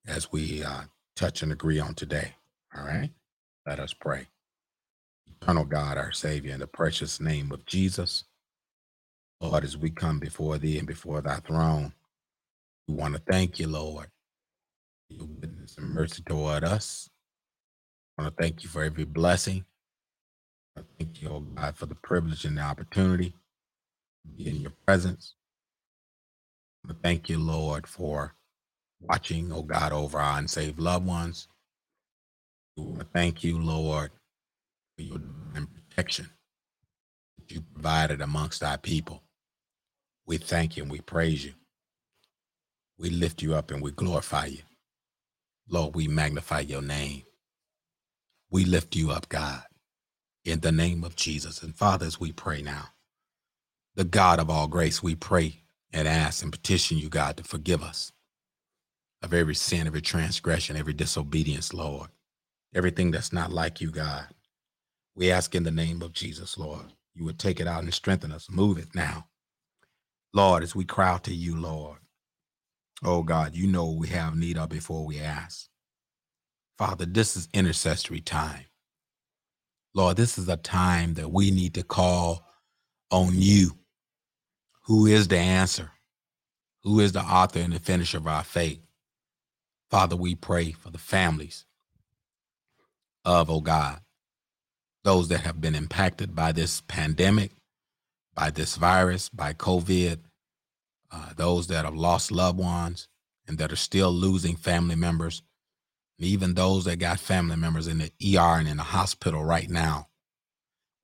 as 0.08 0.32
we 0.32 0.64
uh, 0.64 0.82
touch 1.16 1.42
and 1.42 1.52
agree 1.52 1.80
on 1.80 1.94
today. 1.96 2.34
All 2.76 2.84
right. 2.86 3.12
Let 3.66 3.80
us 3.80 3.94
pray. 3.94 4.28
Eternal 5.44 5.66
God, 5.66 5.98
our 5.98 6.14
Savior, 6.14 6.54
in 6.54 6.62
the 6.62 6.68
precious 6.68 7.20
name 7.20 7.52
of 7.52 7.66
Jesus, 7.66 8.24
Lord, 9.42 9.66
as 9.66 9.76
we 9.76 9.90
come 9.90 10.18
before 10.18 10.58
thee 10.58 10.78
and 10.78 10.88
before 10.88 11.20
thy 11.20 11.36
throne, 11.36 11.92
we 12.88 12.94
want 12.94 13.14
to 13.14 13.22
thank 13.30 13.60
you, 13.60 13.68
Lord, 13.68 14.08
for 15.10 15.16
your 15.16 15.28
goodness 15.28 15.76
and 15.78 15.90
mercy 15.90 16.24
toward 16.26 16.64
us. 16.64 17.10
I 18.18 18.22
want 18.22 18.38
to 18.38 18.42
thank 18.42 18.64
you 18.64 18.70
for 18.70 18.86
every 18.86 19.04
blessing. 19.04 19.66
I 20.78 20.82
thank 20.98 21.22
you, 21.22 21.28
oh 21.28 21.42
God, 21.42 21.76
for 21.76 21.88
the 21.88 21.96
privilege 21.96 22.46
and 22.46 22.58
the 22.58 22.62
opportunity 22.62 23.34
in 24.40 24.62
your 24.62 24.74
presence. 24.88 25.36
I 26.90 26.94
thank 27.04 27.28
you, 27.28 27.38
Lord, 27.38 27.86
for 27.86 28.34
watching, 29.02 29.52
oh 29.52 29.64
God, 29.64 29.92
over 29.92 30.20
our 30.20 30.40
unsaved 30.40 30.80
loved 30.80 31.06
ones. 31.06 31.50
I 32.80 33.04
thank 33.14 33.44
you, 33.44 33.60
Lord, 33.60 34.12
your 35.02 35.20
protection 35.90 36.30
that 37.38 37.52
you 37.52 37.62
provided 37.62 38.22
amongst 38.22 38.64
our 38.64 38.78
people. 38.78 39.24
We 40.26 40.38
thank 40.38 40.78
you 40.78 40.84
and 40.84 40.92
we 40.92 41.02
praise 41.02 41.44
you. 41.46 41.54
We 42.98 43.10
lift 43.10 43.42
you 43.42 43.56
up 43.56 43.72
and 43.72 43.82
we 43.82 43.92
glorify 43.92 44.48
you. 44.48 44.62
Lord, 45.70 45.96
we 45.96 46.08
magnify 46.08 46.62
your 46.62 46.82
name. 46.82 47.24
We 48.52 48.66
lift 48.66 48.96
you 48.96 49.12
up, 49.12 49.30
God, 49.30 49.64
in 50.46 50.60
the 50.62 50.72
name 50.72 51.04
of 51.04 51.16
Jesus. 51.16 51.64
And 51.64 51.76
fathers, 51.76 52.20
we 52.20 52.32
pray 52.32 52.62
now. 52.62 52.90
The 53.96 54.04
God 54.04 54.40
of 54.40 54.50
all 54.50 54.68
grace, 54.68 55.04
we 55.04 55.16
pray 55.16 55.62
and 55.92 56.08
ask 56.08 56.44
and 56.44 56.52
petition 56.52 56.98
you, 56.98 57.10
God, 57.10 57.38
to 57.38 57.44
forgive 57.44 57.84
us 57.84 58.12
of 59.22 59.34
every 59.34 59.56
sin, 59.56 59.88
every 59.88 60.02
transgression, 60.02 60.78
every 60.78 60.94
disobedience, 60.94 61.74
Lord, 61.74 62.10
everything 62.76 63.12
that's 63.12 63.34
not 63.34 63.52
like 63.52 63.82
you, 63.82 63.92
God. 63.92 64.28
We 65.16 65.32
ask 65.32 65.56
in 65.56 65.64
the 65.64 65.72
name 65.72 66.02
of 66.02 66.14
Jesus, 66.14 66.58
Lord, 66.58 66.94
you 67.16 67.26
would 67.26 67.40
take 67.40 67.60
it 67.60 67.68
out 67.68 67.84
and 67.84 67.94
strengthen 67.94 68.32
us. 68.32 68.50
Move 68.50 68.78
it 68.78 68.96
now. 68.96 69.28
Lord, 70.34 70.64
as 70.64 70.76
we 70.76 70.86
cry 70.86 71.18
to 71.24 71.34
you, 71.34 71.60
Lord, 71.60 72.00
oh 73.04 73.24
God, 73.24 73.56
you 73.56 73.68
know 73.68 73.92
we 73.92 74.08
have 74.10 74.36
need 74.36 74.58
of 74.58 74.70
before 74.70 75.06
we 75.06 75.20
ask. 75.20 75.68
Father, 76.78 77.06
this 77.06 77.38
is 77.38 77.50
intercessory 77.54 78.22
time. 78.22 78.66
Lord, 79.94 80.18
this 80.18 80.38
is 80.38 80.50
a 80.50 80.58
time 80.58 81.16
that 81.16 81.32
we 81.32 81.52
need 81.52 81.76
to 81.76 81.84
call 81.84 82.46
on 83.12 83.32
you 83.34 83.72
who 84.84 85.06
is 85.08 85.28
the 85.28 85.38
answer, 85.38 85.92
who 86.84 87.00
is 87.00 87.14
the 87.14 87.22
author 87.22 87.60
and 87.60 87.74
the 87.74 87.80
finisher 87.80 88.18
of 88.18 88.28
our 88.28 88.44
faith. 88.44 88.82
Father, 89.92 90.16
we 90.16 90.36
pray 90.36 90.72
for 90.72 90.92
the 90.92 91.00
families 91.00 91.66
of, 93.26 93.50
oh 93.50 93.62
God, 93.62 94.02
those 95.04 95.28
that 95.30 95.42
have 95.42 95.62
been 95.62 95.76
impacted 95.76 96.36
by 96.36 96.52
this 96.52 96.82
pandemic, 96.88 97.52
by 98.36 98.50
this 98.50 98.76
virus, 98.76 99.30
by 99.30 99.54
COVID, 99.54 100.20
uh, 101.12 101.30
those 101.36 101.68
that 101.68 101.86
have 101.86 101.96
lost 101.96 102.32
loved 102.32 102.60
ones 102.60 103.08
and 103.48 103.58
that 103.58 103.72
are 103.72 103.78
still 103.78 104.12
losing 104.12 104.56
family 104.56 104.96
members, 104.96 105.44
even 106.20 106.54
those 106.54 106.86
that 106.86 106.98
got 106.98 107.20
family 107.20 107.58
members 107.58 107.88
in 107.88 108.00
the 108.00 108.38
ER 108.38 108.60
and 108.60 108.68
in 108.68 108.78
the 108.78 108.84
hospital 108.84 109.44
right 109.44 109.70
now. 109.70 110.08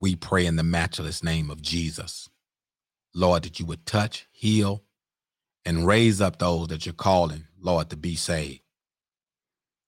We 0.00 0.16
pray 0.16 0.46
in 0.46 0.56
the 0.56 0.62
matchless 0.62 1.22
name 1.22 1.50
of 1.50 1.62
Jesus 1.62 2.28
Lord, 3.14 3.42
that 3.44 3.58
you 3.60 3.66
would 3.66 3.86
touch, 3.86 4.28
heal, 4.30 4.84
and 5.64 5.86
raise 5.86 6.20
up 6.20 6.38
those 6.38 6.68
that 6.68 6.86
you're 6.86 6.92
calling, 6.92 7.46
Lord, 7.60 7.90
to 7.90 7.96
be 7.96 8.14
saved. 8.16 8.62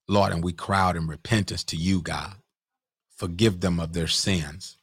Lord, 0.09 0.33
and 0.33 0.43
we 0.45 0.53
crowd 0.53 0.97
in 0.97 1.07
repentance 1.07 1.65
to 1.65 1.77
you, 1.77 2.03
God. 2.03 2.35
Forgive 3.23 3.61
them 3.61 3.79
of 3.79 3.93
their 3.93 4.09
sins. 4.09 4.79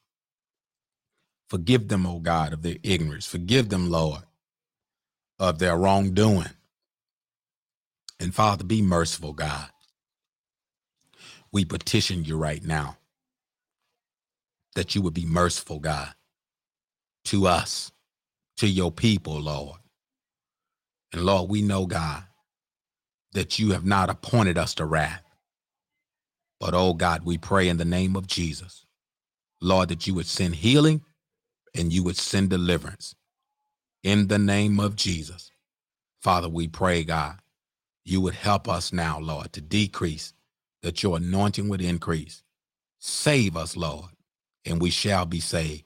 Forgive 1.50 1.90
them, 1.90 2.06
O 2.08 2.20
God, 2.20 2.54
of 2.54 2.62
their 2.62 2.78
ignorance. 2.84 3.28
Forgive 3.28 3.68
them, 3.68 3.92
Lord, 3.92 4.22
of 5.38 5.60
their 5.60 5.76
wrongdoing. 5.76 6.52
And 8.18 8.34
Father, 8.34 8.64
be 8.64 8.82
merciful, 8.82 9.34
God. 9.34 9.68
We 11.52 11.66
petition 11.66 12.24
you 12.24 12.38
right 12.38 12.64
now 12.64 12.96
that 14.76 14.96
you 14.96 15.02
would 15.02 15.14
be 15.14 15.26
merciful, 15.26 15.80
God, 15.80 16.14
to 17.26 17.46
us 17.46 17.92
to 18.56 18.68
your 18.70 18.94
people, 18.94 19.38
Lord. 19.42 19.80
And 21.12 21.26
Lord, 21.26 21.50
we 21.50 21.62
know, 21.62 21.88
God, 21.88 22.24
that 23.34 23.60
you 23.60 23.72
have 23.72 23.86
not 23.86 24.10
appointed 24.10 24.58
us 24.58 24.76
to 24.76 24.86
wrath. 24.86 25.29
But, 26.60 26.74
oh 26.74 26.94
God, 26.94 27.24
we 27.24 27.38
pray 27.38 27.70
in 27.70 27.78
the 27.78 27.86
name 27.86 28.16
of 28.16 28.28
Jesus, 28.28 28.86
Lord, 29.62 29.90
that 29.90 30.08
you 30.08 30.14
would 30.16 30.28
send 30.28 30.56
healing 30.56 31.02
and 31.76 31.94
you 31.94 32.04
would 32.04 32.18
send 32.18 32.50
deliverance. 32.50 33.16
In 34.04 34.28
the 34.28 34.40
name 34.40 34.80
of 34.80 34.96
Jesus. 34.96 35.52
Father, 36.22 36.50
we 36.50 36.68
pray, 36.68 37.04
God, 37.04 37.40
you 38.06 38.22
would 38.22 38.36
help 38.36 38.68
us 38.68 38.92
now, 38.92 39.20
Lord, 39.20 39.54
to 39.54 39.62
decrease, 39.62 40.34
that 40.82 41.04
your 41.04 41.18
anointing 41.18 41.70
would 41.70 41.82
increase. 41.82 42.44
Save 43.00 43.56
us, 43.58 43.78
Lord, 43.78 44.12
and 44.66 44.82
we 44.82 44.90
shall 44.90 45.26
be 45.26 45.40
saved. 45.40 45.84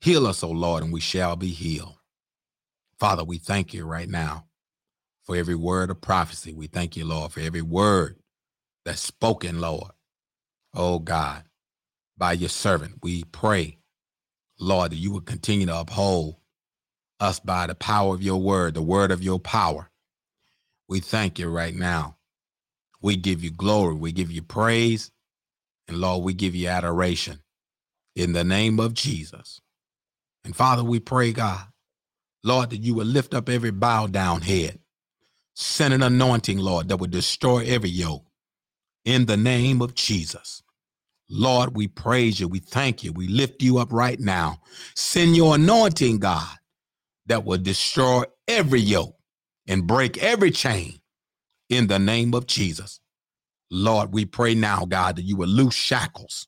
Heal 0.00 0.26
us, 0.26 0.42
O 0.42 0.50
Lord, 0.50 0.82
and 0.84 0.92
we 0.92 1.00
shall 1.00 1.36
be 1.36 1.48
healed. 1.48 1.96
Father, 2.98 3.24
we 3.24 3.38
thank 3.38 3.74
you 3.74 3.84
right 3.84 4.08
now 4.08 4.46
for 5.24 5.36
every 5.36 5.54
word 5.54 5.90
of 5.90 6.00
prophecy. 6.00 6.54
We 6.54 6.66
thank 6.66 6.96
you, 6.96 7.04
Lord, 7.04 7.32
for 7.32 7.40
every 7.40 7.62
word 7.62 8.16
that's 8.84 9.00
spoken, 9.00 9.60
Lord. 9.60 9.90
Oh 10.74 10.98
God, 11.00 11.44
by 12.18 12.32
your 12.34 12.48
servant, 12.50 12.96
we 13.02 13.24
pray, 13.24 13.78
Lord, 14.60 14.92
that 14.92 14.96
you 14.98 15.12
would 15.12 15.26
continue 15.26 15.66
to 15.66 15.76
uphold 15.80 16.36
us 17.20 17.40
by 17.40 17.66
the 17.66 17.74
power 17.74 18.14
of 18.14 18.22
your 18.22 18.40
word, 18.40 18.74
the 18.74 18.82
word 18.82 19.10
of 19.10 19.22
your 19.22 19.38
power. 19.38 19.90
We 20.88 21.00
thank 21.00 21.38
you 21.38 21.48
right 21.48 21.74
now. 21.74 22.16
We 23.02 23.16
give 23.16 23.44
you 23.44 23.50
glory. 23.50 23.94
We 23.94 24.12
give 24.12 24.30
you 24.32 24.42
praise. 24.42 25.10
And 25.88 25.98
Lord, 25.98 26.24
we 26.24 26.34
give 26.34 26.54
you 26.54 26.68
adoration 26.68 27.40
in 28.16 28.32
the 28.32 28.44
name 28.44 28.80
of 28.80 28.94
Jesus. 28.94 29.60
And 30.44 30.56
Father, 30.56 30.84
we 30.84 31.00
pray, 31.00 31.32
God, 31.32 31.66
Lord, 32.44 32.70
that 32.70 32.78
you 32.82 32.94
would 32.94 33.06
lift 33.08 33.34
up 33.34 33.48
every 33.48 33.72
bow 33.72 34.06
down 34.08 34.42
head. 34.42 34.80
Send 35.56 35.94
an 35.94 36.02
anointing, 36.02 36.58
Lord, 36.58 36.88
that 36.88 36.98
would 36.98 37.12
destroy 37.12 37.64
every 37.66 37.90
yoke 37.90 38.26
in 39.08 39.26
the 39.26 39.38
name 39.38 39.80
of 39.82 39.94
Jesus. 39.94 40.62
Lord, 41.30 41.74
we 41.74 41.88
praise 41.88 42.40
you. 42.40 42.48
We 42.48 42.58
thank 42.58 43.02
you. 43.02 43.12
We 43.12 43.26
lift 43.28 43.62
you 43.62 43.78
up 43.78 43.90
right 43.90 44.20
now. 44.20 44.60
Send 44.94 45.34
your 45.34 45.54
anointing, 45.54 46.18
God, 46.18 46.56
that 47.26 47.46
will 47.46 47.58
destroy 47.58 48.24
every 48.46 48.80
yoke 48.80 49.16
and 49.66 49.86
break 49.86 50.18
every 50.22 50.50
chain 50.50 51.00
in 51.70 51.86
the 51.86 51.98
name 51.98 52.34
of 52.34 52.46
Jesus. 52.46 53.00
Lord, 53.70 54.12
we 54.12 54.26
pray 54.26 54.54
now, 54.54 54.84
God, 54.84 55.16
that 55.16 55.22
you 55.24 55.36
will 55.36 55.48
loose 55.48 55.74
shackles. 55.74 56.46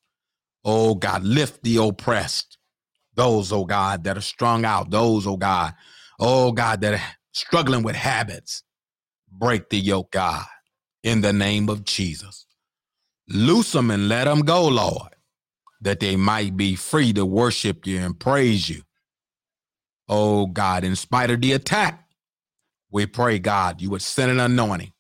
Oh, 0.64 0.94
God, 0.94 1.24
lift 1.24 1.62
the 1.62 1.78
oppressed. 1.78 2.58
Those, 3.14 3.52
oh 3.52 3.64
God, 3.64 4.04
that 4.04 4.18
are 4.18 4.22
strung 4.22 4.64
out. 4.64 4.90
Those, 4.90 5.26
oh 5.26 5.38
God, 5.38 5.74
oh 6.20 6.52
God, 6.52 6.82
that 6.82 6.94
are 6.94 7.16
struggling 7.32 7.82
with 7.82 7.96
habits. 7.96 8.62
Break 9.30 9.70
the 9.70 9.78
yoke, 9.78 10.12
God, 10.12 10.44
in 11.02 11.22
the 11.22 11.32
name 11.32 11.68
of 11.70 11.84
Jesus. 11.84 12.46
Loose 13.30 13.72
them 13.72 13.90
and 13.90 14.08
let 14.08 14.24
them 14.24 14.40
go, 14.40 14.66
Lord, 14.66 15.14
that 15.80 16.00
they 16.00 16.16
might 16.16 16.56
be 16.56 16.74
free 16.74 17.12
to 17.12 17.24
worship 17.24 17.86
you 17.86 17.98
and 18.00 18.18
praise 18.18 18.68
you. 18.68 18.82
Oh 20.08 20.46
God, 20.46 20.82
in 20.82 20.96
spite 20.96 21.30
of 21.30 21.40
the 21.40 21.52
attack, 21.52 22.08
we 22.90 23.06
pray, 23.06 23.38
God, 23.38 23.80
you 23.80 23.90
would 23.90 24.02
send 24.02 24.32
an 24.32 24.40
anointing 24.40 24.92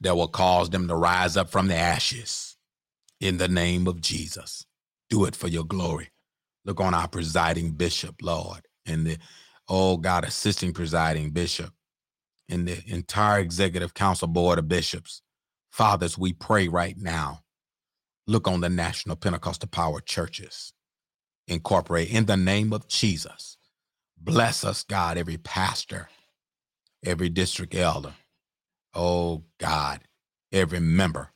that 0.00 0.16
will 0.16 0.28
cause 0.28 0.70
them 0.70 0.86
to 0.88 0.94
rise 0.94 1.36
up 1.36 1.50
from 1.50 1.66
the 1.68 1.74
ashes 1.74 2.56
in 3.20 3.38
the 3.38 3.48
name 3.48 3.88
of 3.88 4.00
Jesus. 4.00 4.64
Do 5.10 5.24
it 5.24 5.34
for 5.34 5.48
your 5.48 5.64
glory. 5.64 6.10
Look 6.64 6.80
on 6.80 6.94
our 6.94 7.08
presiding 7.08 7.72
bishop, 7.72 8.16
Lord, 8.22 8.62
and 8.86 9.04
the, 9.06 9.18
oh 9.68 9.96
God, 9.96 10.24
assisting 10.24 10.72
presiding 10.72 11.30
bishop, 11.30 11.72
and 12.48 12.68
the 12.68 12.82
entire 12.86 13.40
executive 13.40 13.94
council 13.94 14.28
board 14.28 14.60
of 14.60 14.68
bishops. 14.68 15.22
Fathers, 15.72 16.18
we 16.18 16.34
pray 16.34 16.68
right 16.68 16.96
now. 16.98 17.42
Look 18.26 18.48
on 18.48 18.60
the 18.60 18.70
National 18.70 19.16
Pentecostal 19.16 19.68
Power 19.70 20.00
Churches, 20.00 20.74
incorporate 21.48 22.10
in 22.10 22.26
the 22.26 22.36
name 22.36 22.72
of 22.72 22.88
Jesus. 22.88 23.58
Bless 24.18 24.64
us, 24.64 24.84
God, 24.84 25.18
every 25.18 25.38
pastor, 25.38 26.08
every 27.04 27.30
district 27.30 27.74
elder. 27.74 28.14
Oh 28.94 29.44
God, 29.58 30.02
every 30.52 30.80
member. 30.80 31.30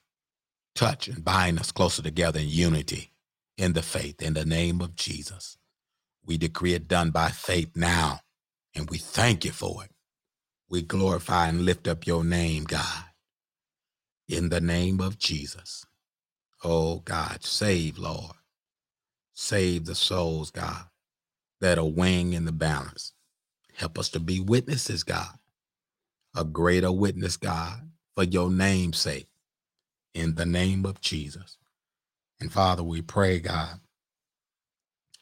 Touch 0.75 1.09
and 1.09 1.25
bind 1.25 1.59
us 1.61 1.73
closer 1.73 2.03
together 2.03 2.41
in 2.41 2.49
unity 2.49 3.13
in 3.59 3.75
the 3.75 3.83
faith 3.83 4.23
in 4.23 4.35
the 4.35 4.45
name 4.45 4.81
of 4.83 4.97
Jesus. 4.97 5.59
We 6.27 6.39
decree 6.39 6.75
it 6.75 6.89
done 6.89 7.11
by 7.13 7.31
faith 7.31 7.71
now, 7.77 8.21
and 8.75 8.91
we 8.91 8.99
thank 8.99 9.45
you 9.45 9.53
for 9.53 9.85
it. 9.85 9.91
We 10.71 10.83
glorify 10.83 11.49
and 11.49 11.65
lift 11.65 11.89
up 11.89 12.07
your 12.07 12.25
name, 12.25 12.65
God, 12.65 13.06
in 14.29 14.49
the 14.49 14.61
name 14.61 15.01
of 15.01 15.19
Jesus. 15.19 15.85
Oh, 16.65 17.01
God, 17.01 17.45
save, 17.45 17.99
Lord. 17.99 18.37
Save 19.35 19.85
the 19.87 19.95
souls, 19.95 20.51
God, 20.51 20.85
that 21.61 21.79
are 21.79 21.85
weighing 21.85 22.33
in 22.33 22.45
the 22.45 22.53
balance. 22.53 23.13
Help 23.75 23.99
us 23.99 24.09
to 24.11 24.21
be 24.21 24.41
witnesses, 24.41 25.05
God, 25.05 25.39
a 26.35 26.45
greater 26.45 26.93
witness, 26.93 27.37
God, 27.37 27.91
for 28.15 28.25
your 28.25 28.51
name's 28.51 28.99
sake, 28.99 29.29
in 30.15 30.35
the 30.37 30.47
name 30.47 30.87
of 30.87 31.01
Jesus. 31.01 31.59
And 32.41 32.53
Father, 32.53 32.83
we 32.83 33.03
pray, 33.03 33.41
God, 33.41 33.81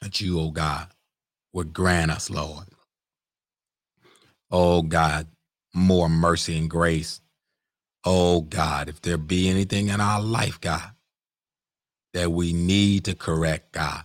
that 0.00 0.20
you, 0.20 0.40
oh 0.40 0.50
God, 0.50 0.88
would 1.52 1.72
grant 1.72 2.10
us, 2.10 2.30
Lord. 2.30 2.66
Oh 4.50 4.82
God, 4.82 5.28
more 5.74 6.08
mercy 6.08 6.58
and 6.58 6.70
grace. 6.70 7.20
Oh 8.04 8.42
God, 8.42 8.88
if 8.88 9.02
there 9.02 9.18
be 9.18 9.50
anything 9.50 9.88
in 9.88 10.00
our 10.00 10.22
life, 10.22 10.60
God, 10.60 10.90
that 12.14 12.32
we 12.32 12.52
need 12.52 13.04
to 13.06 13.14
correct, 13.14 13.72
God, 13.72 14.04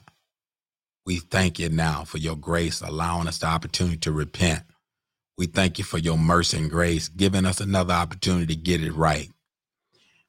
we 1.06 1.18
thank 1.18 1.60
you 1.60 1.70
now 1.70 2.06
for 2.06 2.20
your 2.20 2.38
grace, 2.38 2.82
allowing 2.82 3.28
us 3.28 3.40
the 3.40 3.48
opportunity 3.48 3.98
to 4.00 4.12
repent. 4.12 4.64
We 5.38 5.48
thank 5.48 5.80
you 5.80 5.86
for 5.86 5.98
your 6.00 6.18
mercy 6.18 6.58
and 6.58 6.70
grace, 6.72 7.10
giving 7.10 7.46
us 7.46 7.62
another 7.62 7.94
opportunity 7.94 8.56
to 8.56 8.62
get 8.62 8.84
it 8.84 8.94
right. 8.94 9.30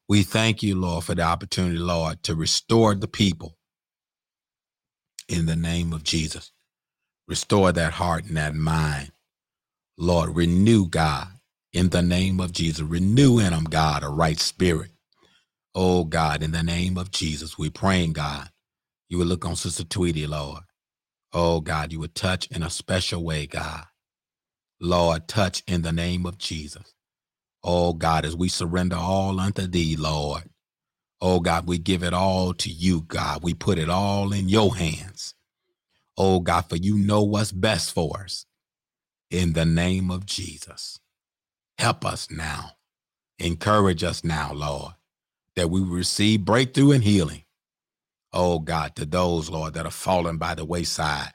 We 0.09 0.23
thank 0.23 0.63
you, 0.63 0.75
Lord, 0.79 1.05
for 1.05 1.15
the 1.15 1.23
opportunity, 1.23 1.77
Lord, 1.79 2.23
to 2.25 2.35
restore 2.35 2.95
the 2.95 3.07
people 3.09 3.57
in 5.29 5.47
the 5.47 5.55
name 5.57 5.93
of 5.93 6.03
Jesus. 6.03 6.51
Restore 7.27 7.71
that 7.73 7.93
heart 7.93 8.25
and 8.25 8.37
that 8.37 8.55
mind. 8.55 9.11
Lord, 9.97 10.35
renew, 10.35 10.87
God, 10.89 11.27
in 11.73 11.89
the 11.89 12.01
name 12.01 12.39
of 12.39 12.53
Jesus. 12.53 12.81
Renew 12.81 13.39
in 13.39 13.51
them, 13.51 13.65
God, 13.65 14.03
a 14.03 14.09
right 14.09 14.39
spirit. 14.39 14.91
Oh, 15.75 16.05
God, 16.05 16.43
in 16.43 16.51
the 16.51 16.63
name 16.63 16.97
of 16.97 17.11
Jesus, 17.11 17.57
we 17.57 17.69
praying, 17.69 18.13
God, 18.13 18.49
you 19.09 19.17
would 19.19 19.27
look 19.27 19.45
on 19.45 19.55
Sister 19.55 19.83
Tweety, 19.85 20.27
Lord. 20.27 20.63
Oh, 21.33 21.61
God, 21.61 21.91
you 21.93 21.99
would 21.99 22.15
touch 22.15 22.47
in 22.47 22.63
a 22.63 22.69
special 22.69 23.23
way, 23.23 23.47
God. 23.47 23.85
Lord, 24.81 25.27
touch 25.27 25.63
in 25.67 25.83
the 25.83 25.91
name 25.93 26.25
of 26.25 26.37
Jesus. 26.37 26.93
Oh, 27.63 27.93
God, 27.93 28.25
as 28.25 28.35
we 28.35 28.49
surrender 28.49 28.97
all 28.97 29.39
unto 29.39 29.67
thee, 29.67 29.95
Lord. 29.97 30.43
Oh 31.19 31.39
God, 31.39 31.67
we 31.67 31.77
give 31.79 32.03
it 32.03 32.13
all 32.13 32.53
to 32.53 32.69
you, 32.69 33.01
God. 33.01 33.41
We 33.43 33.53
put 33.53 33.79
it 33.79 33.89
all 33.89 34.31
in 34.33 34.49
your 34.49 34.75
hands. 34.75 35.33
Oh 36.17 36.41
God, 36.41 36.63
for 36.69 36.77
you 36.77 36.97
know 36.97 37.23
what's 37.23 37.53
best 37.53 37.93
for 37.93 38.21
us. 38.23 38.45
In 39.31 39.53
the 39.53 39.65
name 39.65 40.11
of 40.11 40.25
Jesus, 40.27 41.00
help 41.79 42.05
us 42.05 42.29
now. 42.31 42.71
Encourage 43.39 44.03
us 44.03 44.23
now, 44.23 44.53
Lord, 44.53 44.93
that 45.55 45.69
we 45.69 45.81
receive 45.81 46.45
breakthrough 46.45 46.91
and 46.91 47.03
healing. 47.03 47.43
Oh 48.33 48.59
God, 48.59 48.95
to 48.97 49.05
those, 49.05 49.49
Lord, 49.49 49.73
that 49.75 49.85
are 49.85 49.91
fallen 49.91 50.37
by 50.37 50.55
the 50.55 50.65
wayside. 50.65 51.31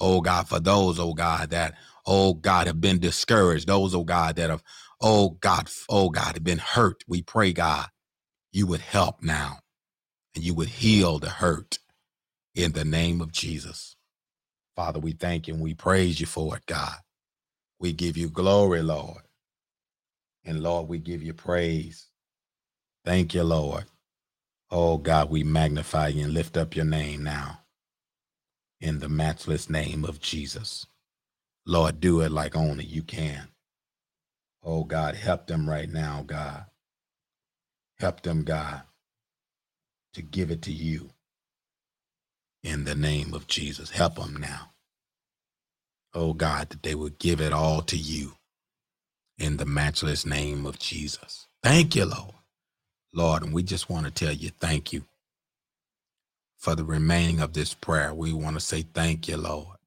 Oh 0.00 0.20
God, 0.20 0.48
for 0.48 0.60
those, 0.60 0.98
oh 1.00 1.14
God, 1.14 1.50
that, 1.50 1.74
oh 2.06 2.34
God, 2.34 2.66
have 2.68 2.80
been 2.80 2.98
discouraged. 3.00 3.68
Those, 3.68 3.94
oh 3.94 4.04
God, 4.04 4.36
that 4.36 4.50
have, 4.50 4.62
oh 5.00 5.30
God, 5.40 5.68
oh 5.88 6.10
God, 6.10 6.34
have 6.34 6.44
been 6.44 6.58
hurt. 6.58 7.04
We 7.08 7.22
pray, 7.22 7.52
God, 7.52 7.88
you 8.52 8.66
would 8.66 8.80
help 8.82 9.22
now 9.22 9.58
and 10.34 10.44
you 10.44 10.54
would 10.54 10.68
heal 10.68 11.18
the 11.18 11.30
hurt 11.30 11.78
in 12.54 12.72
the 12.72 12.84
name 12.84 13.20
of 13.20 13.32
Jesus. 13.32 13.96
Father, 14.76 15.00
we 15.00 15.12
thank 15.12 15.48
you 15.48 15.54
and 15.54 15.62
we 15.62 15.74
praise 15.74 16.20
you 16.20 16.26
for 16.26 16.56
it, 16.56 16.66
God. 16.66 16.96
We 17.80 17.92
give 17.92 18.16
you 18.16 18.30
glory, 18.30 18.82
Lord. 18.82 19.22
And 20.44 20.62
Lord, 20.62 20.88
we 20.88 20.98
give 20.98 21.22
you 21.22 21.34
praise. 21.34 22.08
Thank 23.04 23.34
you, 23.34 23.44
Lord. 23.44 23.84
Oh, 24.70 24.98
God, 24.98 25.30
we 25.30 25.44
magnify 25.44 26.08
you 26.08 26.24
and 26.24 26.34
lift 26.34 26.56
up 26.56 26.76
your 26.76 26.84
name 26.84 27.24
now 27.24 27.60
in 28.80 29.00
the 29.00 29.08
matchless 29.08 29.70
name 29.70 30.04
of 30.04 30.20
Jesus. 30.20 30.86
Lord, 31.66 32.00
do 32.00 32.20
it 32.22 32.32
like 32.32 32.56
only 32.56 32.84
you 32.84 33.02
can. 33.02 33.48
Oh, 34.62 34.84
God, 34.84 35.16
help 35.16 35.46
them 35.46 35.68
right 35.68 35.90
now, 35.90 36.24
God. 36.26 36.66
Help 37.98 38.22
them, 38.22 38.44
God 38.44 38.82
to 40.14 40.22
give 40.22 40.50
it 40.50 40.62
to 40.62 40.72
you 40.72 41.10
in 42.62 42.84
the 42.84 42.94
name 42.94 43.34
of 43.34 43.46
Jesus. 43.46 43.90
Help 43.90 44.16
them 44.16 44.36
now. 44.36 44.72
Oh 46.14 46.32
God, 46.34 46.70
that 46.70 46.82
they 46.82 46.94
would 46.94 47.18
give 47.18 47.40
it 47.40 47.52
all 47.52 47.82
to 47.82 47.96
you 47.96 48.34
in 49.40 49.58
the 49.58 49.66
matchless 49.66 50.26
name 50.26 50.66
of 50.66 50.78
Jesus. 50.78 51.48
Thank 51.64 51.96
you, 51.96 52.06
Lord. 52.06 52.34
Lord, 53.14 53.42
and 53.44 53.54
we 53.54 53.62
just 53.64 53.90
want 53.90 54.06
to 54.06 54.12
tell 54.12 54.34
you 54.34 54.50
thank 54.50 54.92
you 54.92 55.04
for 56.58 56.74
the 56.76 56.84
remaining 56.84 57.40
of 57.40 57.54
this 57.54 57.74
prayer. 57.74 58.14
We 58.14 58.32
want 58.32 58.56
to 58.56 58.60
say 58.60 58.82
thank 58.82 59.28
you, 59.28 59.38
Lord. 59.38 59.78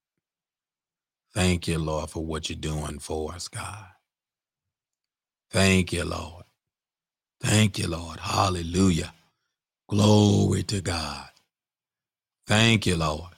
Thank 1.33 1.67
you, 1.67 1.79
Lord, 1.79 2.09
for 2.09 2.25
what 2.25 2.49
you're 2.49 2.59
doing 2.59 2.99
for 2.99 3.33
us, 3.33 3.47
God. 3.47 3.85
Thank 5.51 5.93
you, 5.93 6.05
Lord. 6.05 6.45
Thank 7.41 7.79
you, 7.79 7.87
Lord. 7.87 8.19
Hallelujah. 8.21 9.13
Glory 9.89 10.63
to 10.63 10.81
God. 10.81 11.29
Thank 12.47 12.85
you, 12.85 12.97
Lord. 12.97 13.31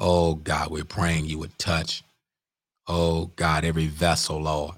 Oh, 0.00 0.34
God, 0.36 0.70
we're 0.70 0.84
praying 0.84 1.26
you 1.26 1.38
would 1.38 1.58
touch, 1.58 2.04
oh, 2.88 3.26
God, 3.36 3.64
every 3.64 3.86
vessel, 3.88 4.42
Lord. 4.42 4.76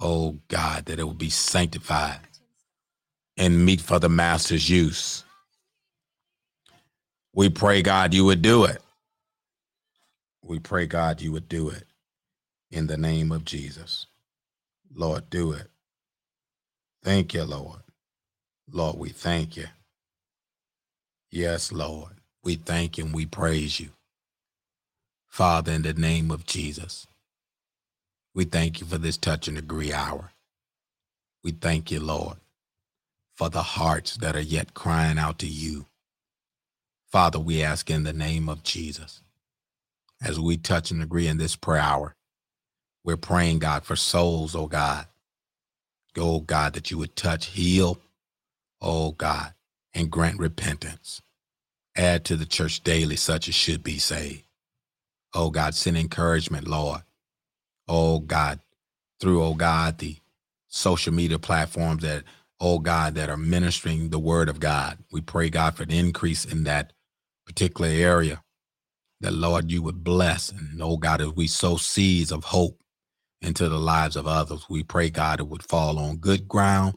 Oh, 0.00 0.38
God, 0.48 0.86
that 0.86 0.98
it 0.98 1.04
will 1.04 1.14
be 1.14 1.30
sanctified 1.30 2.20
and 3.36 3.64
meet 3.66 3.80
for 3.80 3.98
the 3.98 4.08
Master's 4.10 4.70
use. 4.70 5.24
We 7.34 7.50
pray, 7.50 7.82
God, 7.82 8.14
you 8.14 8.24
would 8.26 8.42
do 8.42 8.64
it. 8.64 8.82
We 10.44 10.58
pray, 10.60 10.86
God, 10.86 11.20
you 11.20 11.32
would 11.32 11.48
do 11.48 11.70
it 11.70 11.84
in 12.70 12.86
the 12.88 12.96
name 12.96 13.32
of 13.32 13.44
Jesus. 13.44 14.06
Lord, 14.94 15.30
do 15.30 15.52
it. 15.52 15.68
Thank 17.04 17.34
you, 17.34 17.44
Lord. 17.44 17.80
Lord, 18.70 18.98
we 18.98 19.10
thank 19.10 19.56
you. 19.56 19.66
Yes, 21.30 21.72
Lord. 21.72 22.14
We 22.44 22.56
thank 22.56 22.98
you 22.98 23.06
and 23.06 23.14
we 23.14 23.26
praise 23.26 23.80
you. 23.80 23.90
Father, 25.28 25.72
in 25.72 25.82
the 25.82 25.94
name 25.94 26.30
of 26.30 26.46
Jesus, 26.46 27.06
we 28.36 28.44
thank 28.44 28.80
you 28.80 28.86
for 28.86 28.98
this 28.98 29.16
touch 29.16 29.48
and 29.48 29.56
agree 29.56 29.94
hour. 29.94 30.32
We 31.42 31.52
thank 31.52 31.90
you, 31.90 32.00
Lord, 32.00 32.36
for 33.34 33.48
the 33.48 33.62
hearts 33.62 34.18
that 34.18 34.36
are 34.36 34.40
yet 34.40 34.74
crying 34.74 35.18
out 35.18 35.38
to 35.38 35.46
you. 35.46 35.86
Father, 37.10 37.38
we 37.38 37.62
ask 37.62 37.90
in 37.90 38.02
the 38.02 38.12
name 38.12 38.50
of 38.50 38.62
Jesus, 38.62 39.22
as 40.22 40.38
we 40.38 40.58
touch 40.58 40.90
and 40.90 41.02
agree 41.02 41.28
in 41.28 41.38
this 41.38 41.56
prayer 41.56 41.80
hour, 41.80 42.14
we're 43.04 43.16
praying, 43.16 43.60
God, 43.60 43.84
for 43.84 43.96
souls, 43.96 44.54
oh 44.54 44.66
God. 44.66 45.06
Oh 46.18 46.40
God, 46.40 46.74
that 46.74 46.90
you 46.90 46.98
would 46.98 47.16
touch, 47.16 47.46
heal, 47.46 47.98
oh 48.82 49.12
God, 49.12 49.54
and 49.94 50.10
grant 50.10 50.38
repentance. 50.38 51.22
Add 51.96 52.26
to 52.26 52.36
the 52.36 52.46
church 52.46 52.82
daily 52.84 53.16
such 53.16 53.48
as 53.48 53.54
should 53.54 53.82
be 53.82 53.98
saved. 53.98 54.44
Oh 55.32 55.50
God, 55.50 55.74
send 55.74 55.96
encouragement, 55.96 56.68
Lord. 56.68 57.02
Oh 57.88 58.20
God, 58.20 58.60
through, 59.20 59.42
oh 59.42 59.54
God, 59.54 59.98
the 59.98 60.16
social 60.68 61.12
media 61.12 61.38
platforms 61.38 62.02
that, 62.02 62.24
oh 62.60 62.78
God, 62.78 63.14
that 63.14 63.30
are 63.30 63.36
ministering 63.36 64.10
the 64.10 64.18
word 64.18 64.48
of 64.48 64.60
God. 64.60 64.98
We 65.12 65.20
pray, 65.20 65.50
God, 65.50 65.76
for 65.76 65.84
an 65.84 65.90
increase 65.90 66.44
in 66.44 66.64
that 66.64 66.92
particular 67.46 67.90
area. 67.90 68.42
That, 69.20 69.32
Lord, 69.32 69.70
you 69.70 69.82
would 69.82 70.04
bless. 70.04 70.50
And, 70.50 70.82
oh 70.82 70.96
God, 70.96 71.20
as 71.20 71.32
we 71.32 71.46
sow 71.46 71.76
seeds 71.76 72.32
of 72.32 72.44
hope 72.44 72.82
into 73.40 73.68
the 73.68 73.78
lives 73.78 74.16
of 74.16 74.26
others, 74.26 74.66
we 74.68 74.82
pray, 74.82 75.10
God, 75.10 75.40
it 75.40 75.48
would 75.48 75.62
fall 75.64 75.98
on 75.98 76.16
good 76.16 76.48
ground. 76.48 76.94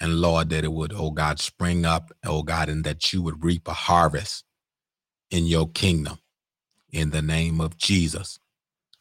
And 0.00 0.20
Lord, 0.20 0.50
that 0.50 0.64
it 0.64 0.72
would, 0.72 0.92
oh 0.94 1.10
God, 1.10 1.40
spring 1.40 1.84
up, 1.84 2.12
oh 2.24 2.42
God, 2.42 2.68
and 2.68 2.84
that 2.84 3.12
you 3.12 3.22
would 3.22 3.44
reap 3.44 3.68
a 3.68 3.72
harvest 3.72 4.44
in 5.30 5.46
your 5.46 5.68
kingdom 5.68 6.18
in 6.92 7.10
the 7.10 7.22
name 7.22 7.60
of 7.60 7.76
Jesus. 7.76 8.38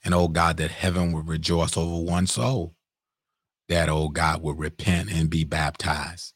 And 0.04 0.14
oh 0.14 0.28
God, 0.28 0.58
that 0.58 0.72
heaven 0.72 1.12
would 1.14 1.28
rejoice 1.28 1.78
over 1.78 2.04
one 2.04 2.28
soul 2.28 2.76
that, 3.70 3.90
oh 3.90 4.10
God, 4.10 4.42
would 4.42 4.60
repent 4.60 5.12
and 5.12 5.30
be 5.30 5.44
baptized 5.44 6.34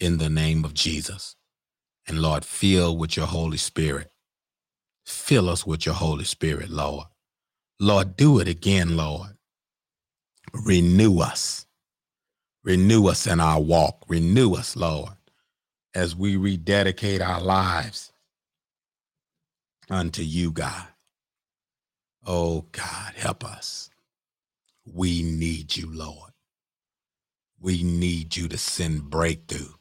in 0.00 0.18
the 0.18 0.30
name 0.30 0.64
of 0.64 0.74
Jesus. 0.74 1.36
And 2.06 2.20
Lord, 2.20 2.44
fill 2.44 2.96
with 2.96 3.16
your 3.16 3.26
Holy 3.26 3.56
Spirit. 3.58 4.10
Fill 5.06 5.48
us 5.48 5.66
with 5.66 5.86
your 5.86 5.94
Holy 5.94 6.24
Spirit, 6.24 6.70
Lord. 6.70 7.06
Lord, 7.80 8.16
do 8.16 8.38
it 8.40 8.48
again, 8.48 8.96
Lord. 8.96 9.36
Renew 10.52 11.20
us. 11.20 11.66
Renew 12.64 13.08
us 13.08 13.26
in 13.26 13.40
our 13.40 13.60
walk. 13.60 14.04
Renew 14.08 14.54
us, 14.54 14.76
Lord, 14.76 15.12
as 15.94 16.16
we 16.16 16.36
rededicate 16.36 17.22
our 17.22 17.40
lives 17.40 18.12
unto 19.88 20.22
you, 20.22 20.52
God. 20.52 20.86
Oh, 22.26 22.66
God, 22.72 23.14
help 23.16 23.44
us. 23.44 23.90
We 24.86 25.22
need 25.22 25.76
you, 25.76 25.92
Lord. 25.92 26.32
We 27.60 27.82
need 27.82 28.36
you 28.36 28.48
to 28.48 28.58
send 28.58 29.10
breakthrough. 29.10 29.74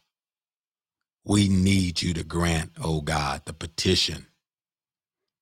We 1.26 1.50
need 1.50 2.02
you 2.02 2.16
to 2.16 2.26
grant, 2.26 2.72
oh 2.84 3.02
God, 3.02 3.44
the 3.46 3.54
petition, 3.54 4.28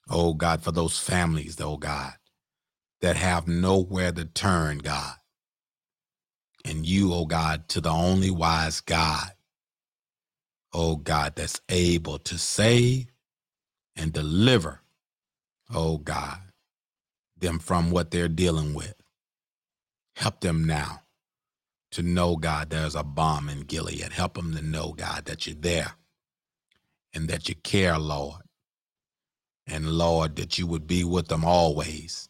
oh 0.09 0.33
God, 0.35 0.63
for 0.63 0.71
those 0.71 0.99
families, 0.99 1.59
oh 1.61 1.77
God, 1.77 2.13
that 3.01 3.17
have 3.17 3.47
nowhere 3.47 4.11
to 4.13 4.25
turn, 4.25 4.79
God. 4.79 5.15
And 6.65 6.85
you, 6.85 7.13
oh 7.13 7.25
God, 7.25 7.69
to 7.69 7.81
the 7.81 7.91
only 7.91 8.31
wise 8.31 8.81
God, 8.81 9.31
oh 10.73 10.97
God, 10.97 11.35
that's 11.35 11.61
able 11.69 12.19
to 12.19 12.37
save 12.37 13.07
and 13.95 14.13
deliver, 14.13 14.81
oh 15.73 15.97
God, 15.99 16.39
them 17.39 17.59
from 17.59 17.91
what 17.91 18.11
they're 18.11 18.27
dealing 18.27 18.73
with. 18.73 18.95
Help 20.15 20.41
them 20.41 20.65
now 20.65 21.01
to 21.91 22.01
know, 22.03 22.35
God, 22.35 22.69
there's 22.69 22.95
a 22.95 23.03
balm 23.03 23.49
in 23.49 23.61
Gilead. 23.61 24.11
Help 24.13 24.35
them 24.35 24.55
to 24.55 24.61
know, 24.61 24.93
God, 24.93 25.25
that 25.25 25.47
you're 25.47 25.55
there 25.55 25.93
and 27.13 27.29
that 27.29 27.49
you 27.49 27.55
care, 27.55 27.97
Lord. 27.97 28.41
And 29.67 29.91
Lord, 29.91 30.37
that 30.37 30.57
you 30.57 30.67
would 30.67 30.87
be 30.87 31.03
with 31.03 31.27
them 31.27 31.45
always, 31.45 32.29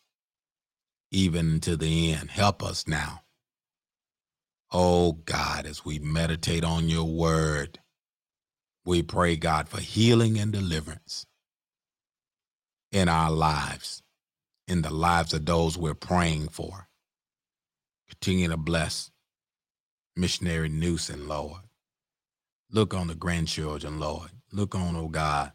even 1.11 1.59
to 1.61 1.77
the 1.77 2.13
end. 2.13 2.31
Help 2.31 2.63
us 2.63 2.87
now. 2.87 3.21
Oh 4.71 5.13
God, 5.13 5.65
as 5.65 5.85
we 5.85 5.99
meditate 5.99 6.63
on 6.63 6.89
your 6.89 7.05
word, 7.05 7.79
we 8.85 9.03
pray, 9.03 9.35
God, 9.35 9.69
for 9.69 9.79
healing 9.81 10.37
and 10.39 10.51
deliverance 10.51 11.25
in 12.91 13.09
our 13.09 13.31
lives, 13.31 14.01
in 14.67 14.81
the 14.83 14.93
lives 14.93 15.33
of 15.33 15.45
those 15.45 15.77
we're 15.77 15.93
praying 15.95 16.49
for. 16.49 16.87
Continue 18.09 18.49
to 18.49 18.57
bless 18.57 19.11
missionary 20.15 20.69
Newsom, 20.69 21.27
Lord. 21.27 21.61
Look 22.71 22.93
on 22.93 23.07
the 23.07 23.15
grandchildren, 23.15 23.99
Lord. 23.99 24.31
Look 24.51 24.75
on, 24.75 24.95
oh 24.95 25.09
God. 25.09 25.53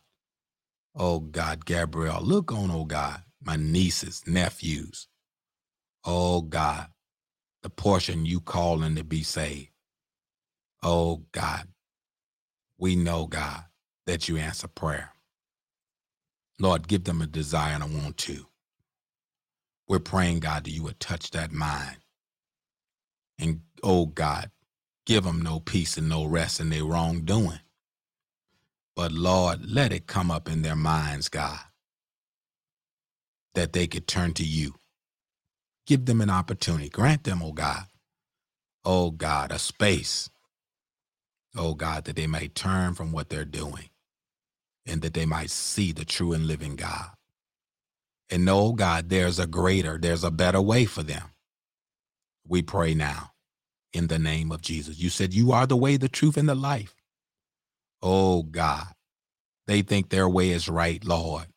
Oh 0.96 1.20
God, 1.20 1.66
Gabrielle. 1.66 2.22
Look 2.22 2.52
on, 2.52 2.70
oh 2.70 2.84
God, 2.84 3.22
my 3.42 3.56
nieces, 3.56 4.22
nephews. 4.26 5.08
Oh 6.04 6.42
God, 6.42 6.88
the 7.62 7.70
portion 7.70 8.26
you 8.26 8.40
calling 8.40 8.96
to 8.96 9.04
be 9.04 9.22
saved. 9.22 9.70
Oh 10.82 11.24
God, 11.32 11.68
we 12.78 12.96
know, 12.96 13.26
God, 13.26 13.64
that 14.06 14.28
you 14.28 14.38
answer 14.38 14.68
prayer. 14.68 15.10
Lord, 16.60 16.88
give 16.88 17.04
them 17.04 17.22
a 17.22 17.26
desire 17.26 17.74
and 17.74 17.84
a 17.84 17.86
want 17.86 18.18
to. 18.18 18.46
We're 19.92 20.00
praying, 20.00 20.40
God, 20.40 20.64
that 20.64 20.70
you 20.70 20.84
would 20.84 21.00
touch 21.00 21.32
that 21.32 21.52
mind. 21.52 21.98
And 23.38 23.60
oh 23.82 24.06
God, 24.06 24.50
give 25.06 25.24
them 25.24 25.42
no 25.42 25.60
peace 25.60 25.98
and 25.98 26.08
no 26.08 26.24
rest 26.24 26.60
in 26.60 26.70
their 26.70 26.84
wrongdoing. 26.86 27.60
But 28.96 29.12
Lord, 29.12 29.70
let 29.70 29.92
it 29.92 30.06
come 30.06 30.30
up 30.30 30.48
in 30.48 30.62
their 30.62 30.76
minds, 30.76 31.28
God, 31.28 31.60
that 33.54 33.74
they 33.74 33.86
could 33.86 34.08
turn 34.08 34.34
to 34.34 34.44
you. 34.44 34.76
Give 35.86 36.06
them 36.06 36.22
an 36.22 36.30
opportunity. 36.30 36.88
Grant 36.88 37.24
them, 37.24 37.42
oh 37.42 37.52
God, 37.52 37.84
oh 38.84 39.10
God, 39.10 39.52
a 39.52 39.58
space, 39.58 40.30
oh 41.56 41.74
God, 41.74 42.06
that 42.06 42.16
they 42.16 42.26
may 42.26 42.48
turn 42.48 42.94
from 42.94 43.12
what 43.12 43.28
they're 43.28 43.44
doing 43.44 43.90
and 44.86 45.02
that 45.02 45.14
they 45.14 45.26
might 45.26 45.50
see 45.50 45.92
the 45.92 46.06
true 46.06 46.32
and 46.32 46.46
living 46.46 46.76
God. 46.76 47.10
And 48.32 48.46
know, 48.46 48.60
oh 48.60 48.72
God, 48.72 49.10
there's 49.10 49.38
a 49.38 49.46
greater, 49.46 49.98
there's 49.98 50.24
a 50.24 50.32
better 50.32 50.62
way 50.62 50.86
for 50.86 51.04
them. 51.04 51.32
We 52.48 52.62
pray 52.62 52.94
now 52.94 53.32
in 53.92 54.08
the 54.08 54.18
name 54.18 54.52
of 54.52 54.62
Jesus. 54.62 54.98
You 54.98 55.10
said 55.10 55.34
you 55.34 55.52
are 55.52 55.66
the 55.66 55.76
way, 55.76 55.98
the 55.98 56.08
truth, 56.08 56.38
and 56.38 56.48
the 56.48 56.54
life. 56.56 56.94
Oh 58.02 58.42
God, 58.42 58.88
they 59.66 59.82
think 59.82 60.10
their 60.10 60.28
way 60.28 60.50
is 60.50 60.68
right, 60.68 61.04
Lord. 61.04 61.48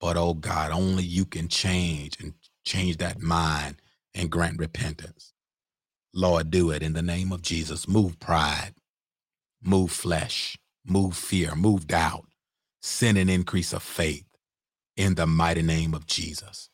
But 0.00 0.16
oh 0.16 0.34
God, 0.34 0.72
only 0.72 1.04
you 1.04 1.26
can 1.26 1.48
change 1.48 2.18
and 2.20 2.34
change 2.64 2.98
that 2.98 3.20
mind 3.20 3.76
and 4.14 4.30
grant 4.30 4.58
repentance. 4.58 5.34
Lord, 6.14 6.50
do 6.50 6.70
it 6.70 6.82
in 6.82 6.94
the 6.94 7.02
name 7.02 7.32
of 7.32 7.42
Jesus. 7.42 7.88
Move 7.88 8.18
pride, 8.20 8.74
move 9.62 9.92
flesh, 9.92 10.58
move 10.86 11.16
fear, 11.16 11.54
move 11.54 11.86
doubt. 11.86 12.26
Send 12.82 13.18
an 13.18 13.28
increase 13.28 13.74
of 13.74 13.82
faith 13.82 14.24
in 15.00 15.14
the 15.14 15.26
mighty 15.26 15.62
name 15.62 15.94
of 15.94 16.06
Jesus. 16.06 16.68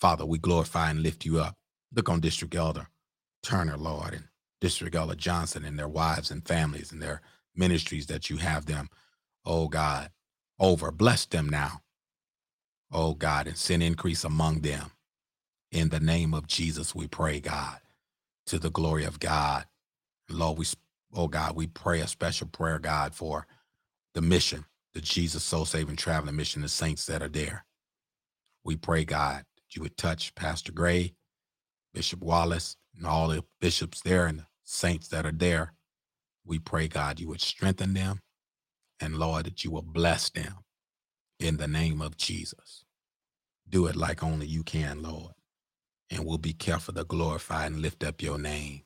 Father, 0.00 0.24
we 0.24 0.38
glorify 0.38 0.90
and 0.90 1.02
lift 1.02 1.26
you 1.26 1.40
up. 1.40 1.56
Look 1.94 2.08
on 2.08 2.20
District 2.20 2.54
Elder 2.54 2.88
Turner, 3.42 3.76
Lord, 3.76 4.14
and 4.14 4.24
District 4.62 4.96
Elder 4.96 5.14
Johnson 5.14 5.66
and 5.66 5.78
their 5.78 5.88
wives 5.88 6.30
and 6.30 6.46
families 6.48 6.90
and 6.90 7.02
their 7.02 7.20
ministries 7.54 8.06
that 8.06 8.30
you 8.30 8.38
have 8.38 8.66
them, 8.66 8.88
oh 9.44 9.68
God, 9.68 10.10
over. 10.58 10.90
Bless 10.90 11.26
them 11.26 11.50
now, 11.50 11.82
oh 12.92 13.14
God, 13.14 13.46
and 13.46 13.58
send 13.58 13.82
increase 13.82 14.24
among 14.24 14.60
them. 14.60 14.92
In 15.70 15.90
the 15.90 16.00
name 16.00 16.34
of 16.34 16.46
Jesus, 16.46 16.94
we 16.94 17.08
pray, 17.08 17.40
God, 17.40 17.80
to 18.46 18.58
the 18.58 18.70
glory 18.70 19.04
of 19.04 19.20
God. 19.20 19.66
Lord, 20.30 20.58
we, 20.58 20.66
oh 21.14 21.28
God, 21.28 21.56
we 21.56 21.66
pray 21.66 22.00
a 22.00 22.08
special 22.08 22.48
prayer, 22.48 22.78
God, 22.78 23.14
for 23.14 23.46
the 24.14 24.22
mission, 24.22 24.66
the 24.94 25.00
Jesus 25.00 25.44
Soul 25.44 25.64
Saving 25.64 25.96
Traveling 25.96 26.36
Mission, 26.36 26.62
the 26.62 26.68
saints 26.68 27.06
that 27.06 27.22
are 27.22 27.28
there. 27.28 27.64
We 28.64 28.76
pray, 28.76 29.04
God, 29.04 29.44
you 29.72 29.82
would 29.82 29.96
touch 29.96 30.34
Pastor 30.34 30.72
Gray, 30.72 31.14
Bishop 31.94 32.20
Wallace, 32.20 32.76
and 32.96 33.06
all 33.06 33.28
the 33.28 33.44
bishops 33.60 34.00
there 34.02 34.26
and 34.26 34.40
the 34.40 34.46
saints 34.64 35.08
that 35.08 35.26
are 35.26 35.32
there. 35.32 35.74
We 36.44 36.58
pray, 36.58 36.88
God, 36.88 37.20
you 37.20 37.28
would 37.28 37.40
strengthen 37.40 37.94
them 37.94 38.20
and 39.00 39.18
Lord, 39.18 39.46
that 39.46 39.64
you 39.64 39.70
will 39.70 39.82
bless 39.82 40.28
them 40.30 40.56
in 41.38 41.56
the 41.56 41.68
name 41.68 42.02
of 42.02 42.16
Jesus. 42.16 42.84
Do 43.68 43.86
it 43.86 43.96
like 43.96 44.22
only 44.22 44.46
you 44.46 44.62
can, 44.62 45.02
Lord. 45.02 45.32
And 46.10 46.26
we'll 46.26 46.38
be 46.38 46.52
careful 46.52 46.94
to 46.94 47.04
glorify 47.04 47.66
and 47.66 47.80
lift 47.80 48.04
up 48.04 48.22
your 48.22 48.38
name 48.38 48.82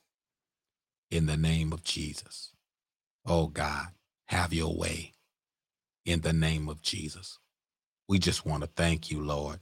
in 1.11 1.27
the 1.27 1.37
name 1.37 1.73
of 1.73 1.85
Jesus. 1.85 2.53
Oh 3.27 3.49
God, 3.49 3.89
have 4.27 4.53
your 4.53 4.77
way 4.77 5.14
in 6.05 6.21
the 6.23 6.33
name 6.33 6.69
of 6.69 6.83
Jesus. 6.83 7.39
We 8.09 8.19
just 8.19 8.47
want 8.47 8.63
to 8.63 8.71
thank 8.77 9.11
you, 9.11 9.23
Lord. 9.23 9.61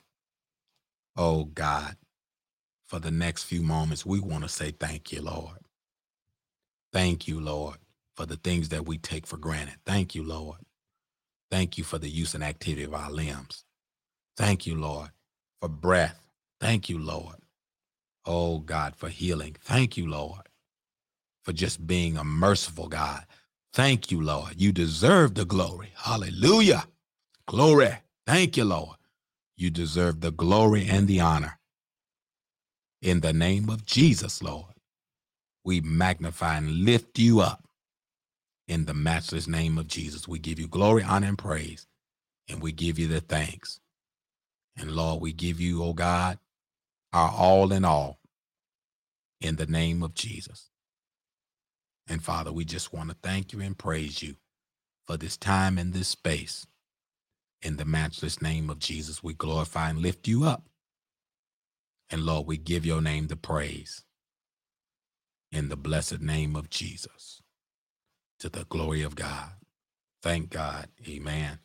Oh 1.16 1.44
God, 1.44 1.96
for 2.87 2.98
the 3.00 3.11
next 3.11 3.44
few 3.44 3.62
moments, 3.62 4.07
we 4.07 4.20
want 4.20 4.44
to 4.44 4.48
say 4.48 4.72
thank 4.72 5.12
you, 5.12 5.22
Lord. 5.22 5.59
Thank 6.92 7.28
you, 7.28 7.40
Lord, 7.40 7.76
for 8.16 8.26
the 8.26 8.37
things 8.37 8.70
that 8.70 8.87
we 8.87 8.98
take 8.98 9.26
for 9.26 9.37
granted. 9.38 9.76
Thank 9.87 10.14
you, 10.14 10.22
Lord. 10.24 10.59
Thank 11.50 11.78
you 11.78 11.85
for 11.85 11.98
the 11.98 12.09
use 12.09 12.35
and 12.35 12.44
activity 12.44 12.85
of 12.85 12.94
our 12.94 13.11
limbs. 13.11 13.64
Thank 14.37 14.66
you, 14.66 14.76
Lord, 14.76 15.11
for 15.61 15.68
breath. 15.68 16.28
Thank 16.61 16.88
you, 16.88 16.98
Lord. 16.98 17.37
Oh, 18.26 18.61
God, 18.61 18.96
for 18.96 19.09
healing. 19.09 19.57
Thank 19.61 19.96
you, 19.96 20.09
Lord, 20.09 20.48
for 21.44 21.52
just 21.52 21.87
being 21.87 22.16
a 22.16 22.24
merciful 22.24 22.88
God. 22.88 23.24
Thank 23.75 24.11
you, 24.11 24.21
Lord. 24.23 24.55
You 24.61 24.73
deserve 24.73 25.35
the 25.35 25.45
glory. 25.47 25.93
Hallelujah. 25.97 26.87
Glory. 27.47 27.91
Thank 28.27 28.57
you, 28.57 28.65
Lord. 28.65 28.97
You 29.57 29.71
deserve 29.71 30.21
the 30.21 30.33
glory 30.33 30.87
and 30.89 31.09
the 31.09 31.21
honor. 31.21 31.59
In 33.03 33.21
the 33.21 33.33
name 33.33 33.69
of 33.71 33.87
Jesus, 33.87 34.43
Lord, 34.43 34.75
we 35.65 35.81
magnify 35.81 36.59
and 36.59 36.85
lift 36.85 37.19
you 37.19 37.41
up. 37.41 37.65
In 38.69 38.87
the 38.87 38.95
matchless 38.95 39.49
name 39.49 39.79
of 39.79 39.89
Jesus, 39.89 40.29
we 40.29 40.39
give 40.39 40.59
you 40.61 40.69
glory, 40.69 41.03
honor, 41.05 41.29
and 41.29 41.39
praise, 41.39 41.87
and 42.49 42.63
we 42.63 42.73
give 42.73 42.99
you 42.99 43.09
the 43.09 43.21
thanks. 43.21 43.81
And 44.77 44.93
Lord, 44.93 45.21
we 45.23 45.33
give 45.33 45.61
you, 45.61 45.83
oh 45.85 45.95
God, 45.95 46.39
our 47.13 47.31
all 47.31 47.73
in 47.73 47.85
all 47.85 48.19
in 49.41 49.57
the 49.57 49.67
name 49.67 50.03
of 50.03 50.15
Jesus. 50.15 50.71
And 52.12 52.22
Father, 52.22 52.53
we 52.53 52.66
just 52.66 52.92
want 52.92 53.09
to 53.09 53.16
thank 53.22 53.55
you 53.55 53.62
and 53.62 53.77
praise 53.77 54.22
you 54.22 54.35
for 55.07 55.16
this 55.16 55.38
time 55.38 55.79
and 55.79 55.94
this 55.94 56.09
space. 56.09 56.66
In 57.62 57.79
the 57.79 57.87
matchless 57.87 58.42
name 58.42 58.68
of 58.68 58.79
Jesus, 58.79 59.22
we 59.22 59.33
glorify 59.33 59.88
and 59.88 59.98
lift 59.98 60.29
you 60.29 60.44
up. 60.44 60.62
And 62.11 62.27
Lord, 62.27 62.46
we 62.46 62.59
give 62.59 62.85
your 62.85 63.01
name 63.01 63.29
the 63.29 63.37
praise. 63.37 64.05
In 65.53 65.70
the 65.70 65.77
blessed 65.77 66.20
name 66.20 66.55
of 66.55 66.68
Jesus, 66.68 67.40
to 68.40 68.51
the 68.51 68.66
glory 68.66 69.01
of 69.01 69.14
God. 69.14 69.53
Thank 70.22 70.51
God. 70.51 70.88
Amen 71.09 71.61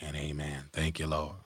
and 0.00 0.14
amen. 0.14 0.64
Thank 0.70 0.98
you, 0.98 1.06
Lord. 1.06 1.36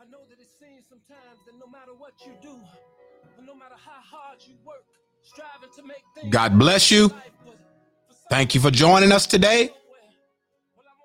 I 0.00 0.04
know 0.10 0.24
that 0.28 0.40
it 0.40 0.50
seems 0.58 0.84
sometimes 0.88 1.44
that 1.46 1.54
no 1.60 1.70
matter 1.70 1.94
what 1.96 2.14
you 2.26 2.32
do, 2.42 2.58
no 3.46 3.54
matter 3.54 3.76
how 3.78 4.00
hard 4.02 4.38
you 4.44 4.56
work, 4.66 4.82
God 6.30 6.58
bless 6.58 6.90
you. 6.90 7.10
Thank 8.30 8.54
you 8.54 8.60
for 8.60 8.70
joining 8.70 9.12
us 9.12 9.26
today 9.26 9.70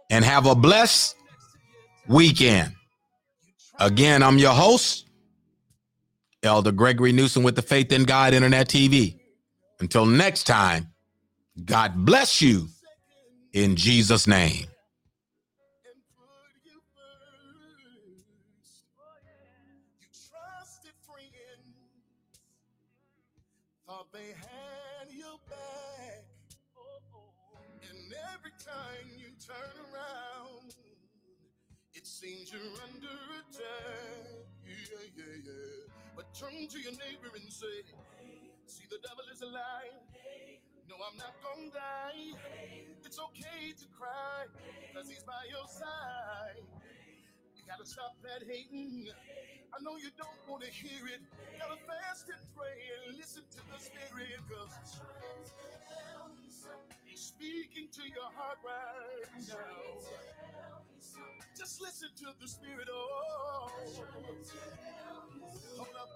and 0.10 0.24
have 0.26 0.46
a 0.46 0.56
blessed 0.56 1.16
weekend. 2.08 2.74
Again, 3.80 4.24
I'm 4.24 4.38
your 4.38 4.54
host, 4.54 5.06
Elder 6.44 6.72
Gregory 6.72 7.12
Newsom 7.12 7.44
with 7.44 7.56
the 7.56 7.62
Faith 7.62 7.92
in 7.92 8.04
God 8.04 8.34
Internet 8.34 8.68
TV. 8.68 9.20
Until 9.80 10.06
next 10.06 10.44
time, 10.44 10.90
God 11.64 12.06
bless 12.06 12.42
you 12.42 12.68
in 13.54 13.76
Jesus' 13.76 14.28
name. 14.28 14.66
Thought 23.90 24.06
they 24.14 24.38
had 24.38 25.10
your 25.10 25.42
back. 25.50 26.22
And 27.90 28.14
every 28.38 28.54
time 28.62 29.10
you 29.18 29.34
turn 29.42 29.74
around, 29.90 30.78
it 31.96 32.06
seems 32.06 32.54
you're 32.54 32.62
under 32.86 33.18
attack. 33.42 34.46
Yeah, 34.62 35.10
yeah, 35.18 35.42
yeah. 35.42 35.90
But 36.16 36.30
turn 36.38 36.70
to 36.70 36.78
your 36.78 36.94
neighbor 37.02 37.34
and 37.34 37.50
say, 37.52 37.82
See, 38.68 38.86
the 38.92 39.02
devil 39.02 39.26
is 39.34 39.42
a 39.42 39.48
lie. 39.48 39.90
No, 40.88 40.94
I'm 41.10 41.18
not 41.18 41.34
gonna 41.42 41.74
die. 41.74 42.38
It's 43.04 43.18
okay 43.18 43.74
to 43.74 43.86
cry, 43.98 44.46
cause 44.94 45.10
he's 45.10 45.24
by 45.24 45.50
your 45.50 45.66
side. 45.66 46.62
Gotta 47.70 47.86
stop 47.86 48.18
that 48.24 48.44
hating. 48.50 49.08
I 49.74 49.84
know 49.84 49.98
you 49.98 50.10
don't 50.18 50.42
wanna 50.50 50.68
hear 50.68 51.08
it. 51.08 51.22
Gotta 51.60 51.78
fast 51.86 52.30
and 52.30 52.42
pray 52.58 52.82
and 53.08 53.18
listen 53.18 53.44
to 53.52 53.62
the 53.72 53.80
spirit, 53.80 54.42
cause 54.50 55.00
he's 57.06 57.22
speaking 57.22 57.90
to 57.94 58.04
your 58.10 58.32
heart 58.36 58.58
right 58.66 59.48
now. 59.50 60.02
Just 61.58 61.82
listen 61.82 62.10
to 62.18 62.28
the 62.42 62.48
spirit. 62.48 62.90
Oh, 62.92 63.72
hold 65.78 65.96
up. 66.02 66.10